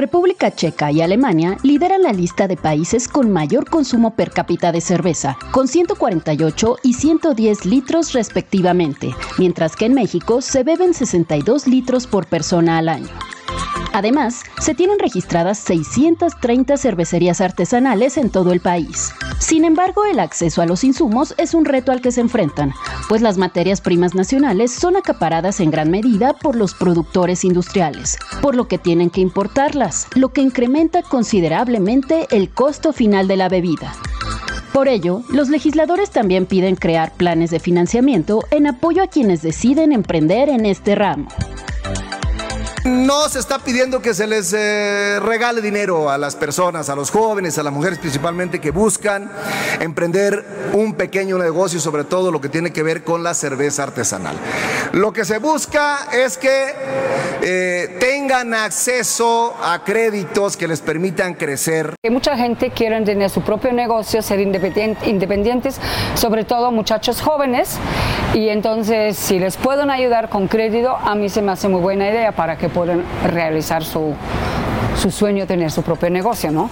República 0.00 0.50
Checa 0.50 0.90
y 0.90 1.02
Alemania 1.02 1.58
lideran 1.62 2.02
la 2.02 2.14
lista 2.14 2.48
de 2.48 2.56
países 2.56 3.06
con 3.06 3.30
mayor 3.30 3.68
consumo 3.68 4.14
per 4.14 4.30
cápita 4.30 4.72
de 4.72 4.80
cerveza, 4.80 5.36
con 5.52 5.68
148 5.68 6.78
y 6.82 6.94
110 6.94 7.66
litros 7.66 8.14
respectivamente, 8.14 9.14
mientras 9.36 9.76
que 9.76 9.84
en 9.84 9.92
México 9.92 10.40
se 10.40 10.64
beben 10.64 10.94
62 10.94 11.66
litros 11.66 12.06
por 12.06 12.26
persona 12.26 12.78
al 12.78 12.88
año. 12.88 13.10
Además, 13.92 14.42
se 14.60 14.74
tienen 14.74 14.98
registradas 14.98 15.58
630 15.58 16.76
cervecerías 16.76 17.40
artesanales 17.40 18.16
en 18.18 18.30
todo 18.30 18.52
el 18.52 18.60
país. 18.60 19.12
Sin 19.38 19.64
embargo, 19.64 20.04
el 20.04 20.20
acceso 20.20 20.62
a 20.62 20.66
los 20.66 20.84
insumos 20.84 21.34
es 21.38 21.54
un 21.54 21.64
reto 21.64 21.90
al 21.90 22.00
que 22.00 22.12
se 22.12 22.20
enfrentan, 22.20 22.72
pues 23.08 23.20
las 23.20 23.38
materias 23.38 23.80
primas 23.80 24.14
nacionales 24.14 24.70
son 24.70 24.96
acaparadas 24.96 25.60
en 25.60 25.70
gran 25.70 25.90
medida 25.90 26.34
por 26.34 26.54
los 26.54 26.74
productores 26.74 27.44
industriales, 27.44 28.16
por 28.42 28.54
lo 28.54 28.68
que 28.68 28.78
tienen 28.78 29.10
que 29.10 29.20
importarlas, 29.20 30.06
lo 30.14 30.32
que 30.32 30.40
incrementa 30.40 31.02
considerablemente 31.02 32.28
el 32.30 32.50
costo 32.50 32.92
final 32.92 33.26
de 33.26 33.36
la 33.36 33.48
bebida. 33.48 33.92
Por 34.72 34.86
ello, 34.86 35.22
los 35.28 35.48
legisladores 35.48 36.10
también 36.10 36.46
piden 36.46 36.76
crear 36.76 37.12
planes 37.12 37.50
de 37.50 37.58
financiamiento 37.58 38.44
en 38.52 38.68
apoyo 38.68 39.02
a 39.02 39.08
quienes 39.08 39.42
deciden 39.42 39.90
emprender 39.90 40.48
en 40.48 40.64
este 40.64 40.94
ramo. 40.94 41.26
No 42.84 43.28
se 43.28 43.38
está 43.38 43.58
pidiendo 43.58 44.00
que 44.00 44.14
se 44.14 44.26
les 44.26 44.54
eh, 44.54 45.20
regale 45.20 45.60
dinero 45.60 46.08
a 46.08 46.16
las 46.16 46.34
personas, 46.34 46.88
a 46.88 46.96
los 46.96 47.10
jóvenes, 47.10 47.58
a 47.58 47.62
las 47.62 47.74
mujeres 47.74 47.98
principalmente 47.98 48.58
que 48.58 48.70
buscan 48.70 49.30
emprender 49.80 50.42
un 50.72 50.94
pequeño 50.94 51.36
negocio, 51.36 51.78
sobre 51.78 52.04
todo 52.04 52.32
lo 52.32 52.40
que 52.40 52.48
tiene 52.48 52.72
que 52.72 52.82
ver 52.82 53.04
con 53.04 53.22
la 53.22 53.34
cerveza 53.34 53.82
artesanal. 53.82 54.34
Lo 54.92 55.12
que 55.12 55.26
se 55.26 55.38
busca 55.38 56.08
es 56.10 56.38
que 56.38 56.74
eh, 57.42 57.98
tengan 58.00 58.54
acceso 58.54 59.54
a 59.62 59.84
créditos 59.84 60.56
que 60.56 60.66
les 60.66 60.80
permitan 60.80 61.34
crecer. 61.34 61.94
Mucha 62.10 62.36
gente 62.36 62.70
quiere 62.70 63.02
tener 63.02 63.28
su 63.28 63.42
propio 63.42 63.74
negocio, 63.74 64.22
ser 64.22 64.40
independientes, 64.40 65.78
sobre 66.14 66.44
todo 66.44 66.70
muchachos 66.70 67.20
jóvenes, 67.20 67.76
y 68.32 68.48
entonces 68.48 69.18
si 69.18 69.38
les 69.38 69.58
pueden 69.58 69.90
ayudar 69.90 70.30
con 70.30 70.48
crédito, 70.48 70.96
a 70.96 71.14
mí 71.14 71.28
se 71.28 71.42
me 71.42 71.52
hace 71.52 71.68
muy 71.68 71.80
buena 71.80 72.08
idea 72.08 72.32
para 72.32 72.56
que 72.56 72.69
puedan 72.70 73.04
realizar 73.24 73.84
su, 73.84 74.14
su 75.00 75.10
sueño, 75.10 75.46
tener 75.46 75.70
su 75.70 75.82
propio 75.82 76.10
negocio, 76.10 76.50
¿no? 76.50 76.70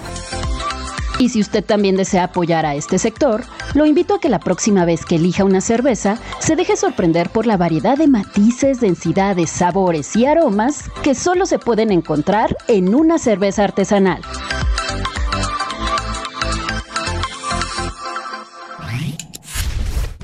Y 1.19 1.29
si 1.29 1.41
usted 1.41 1.63
también 1.63 1.97
desea 1.97 2.25
apoyar 2.25 2.65
a 2.65 2.75
este 2.75 2.97
sector, 2.97 3.43
Lo 3.75 3.85
invito 3.85 4.15
a 4.15 4.19
que 4.19 4.29
la 4.29 4.39
próxima 4.39 4.83
vez 4.83 5.05
que 5.05 5.15
elija 5.15 5.43
una 5.43 5.61
cerveza, 5.61 6.17
se 6.39 6.55
deje 6.55 6.75
sorprender 6.75 7.29
por 7.29 7.45
la 7.45 7.55
variedad 7.55 7.97
de 7.97 8.07
matices, 8.07 8.79
densidades, 8.79 9.51
sabores 9.51 10.15
y 10.15 10.25
aromas 10.25 10.89
que 11.03 11.13
solo 11.13 11.45
se 11.45 11.59
pueden 11.59 11.91
encontrar 11.91 12.57
en 12.67 12.95
una 12.95 13.19
cerveza 13.19 13.63
artesanal. 13.63 14.21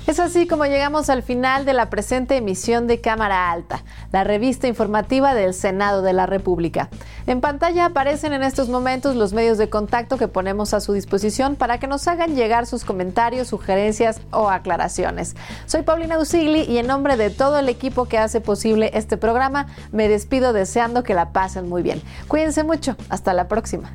Es 0.08 0.20
así 0.20 0.46
como 0.46 0.66
llegamos 0.66 1.10
al 1.10 1.24
final 1.24 1.66
de 1.66 1.74
la 1.74 1.90
presente 1.90 2.38
emisión 2.38 2.86
de 2.86 3.02
Cámara 3.02 3.52
Alta, 3.52 3.84
la 4.12 4.24
revista 4.24 4.68
informativa 4.68 5.34
del 5.34 5.56
Senado 5.56 6.04
de 6.04 6.14
la 6.14 6.28
República. 6.28 6.90
En 7.26 7.42
pantalla 7.42 7.86
aparecen 7.86 8.32
en 8.32 8.44
estos 8.44 8.70
momentos 8.70 9.16
los 9.16 9.34
medios 9.34 9.58
de 9.58 9.68
contacto 9.68 10.20
que 10.20 10.28
ponemos 10.28 10.76
a 10.76 10.80
su 10.80 10.94
disposición 10.94 11.56
para 11.56 11.80
que 11.80 11.88
nos 11.88 12.08
hagan 12.08 12.36
llegar 12.36 12.68
sus 12.68 12.86
comentarios, 12.86 13.48
sugerencias 13.48 14.22
o 14.30 14.52
aclaraciones. 14.52 15.36
Soy 15.66 15.82
Paulina 15.82 16.20
Usigli 16.20 16.62
y 16.62 16.78
en 16.78 16.86
nombre 16.86 17.18
de 17.18 17.32
todo 17.32 17.58
el 17.58 17.68
equipo 17.68 18.06
que 18.06 18.20
hace 18.20 18.42
posible 18.42 18.92
este 18.94 19.18
programa, 19.18 19.66
me 19.92 20.08
despido 20.08 20.54
deseando 20.54 21.02
que 21.02 21.16
la 21.16 21.32
pasen 21.32 21.68
muy 21.68 21.82
bien. 21.82 22.00
Cuídense 22.28 22.64
mucho, 22.64 22.96
hasta 23.10 23.34
la 23.34 23.48
próxima. 23.48 23.92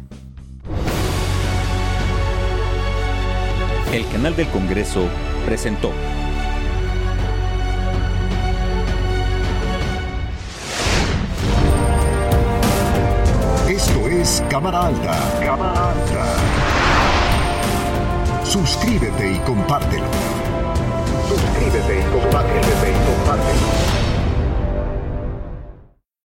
El 3.93 4.09
canal 4.09 4.35
del 4.35 4.49
Congreso 4.49 5.09
presentó. 5.51 5.91
Esto 13.69 14.09
es 14.09 14.45
Cámara 14.49 14.87
Alta. 14.87 15.19
Cámara 15.45 15.91
Alta. 15.91 16.25
Suscríbete 18.45 19.33
y 19.33 19.39
compártelo. 19.41 20.07
Suscríbete 21.29 21.99
y 21.99 22.03
compártelo. 22.13 22.61
y 22.61 22.95
compártelo. 23.11 23.90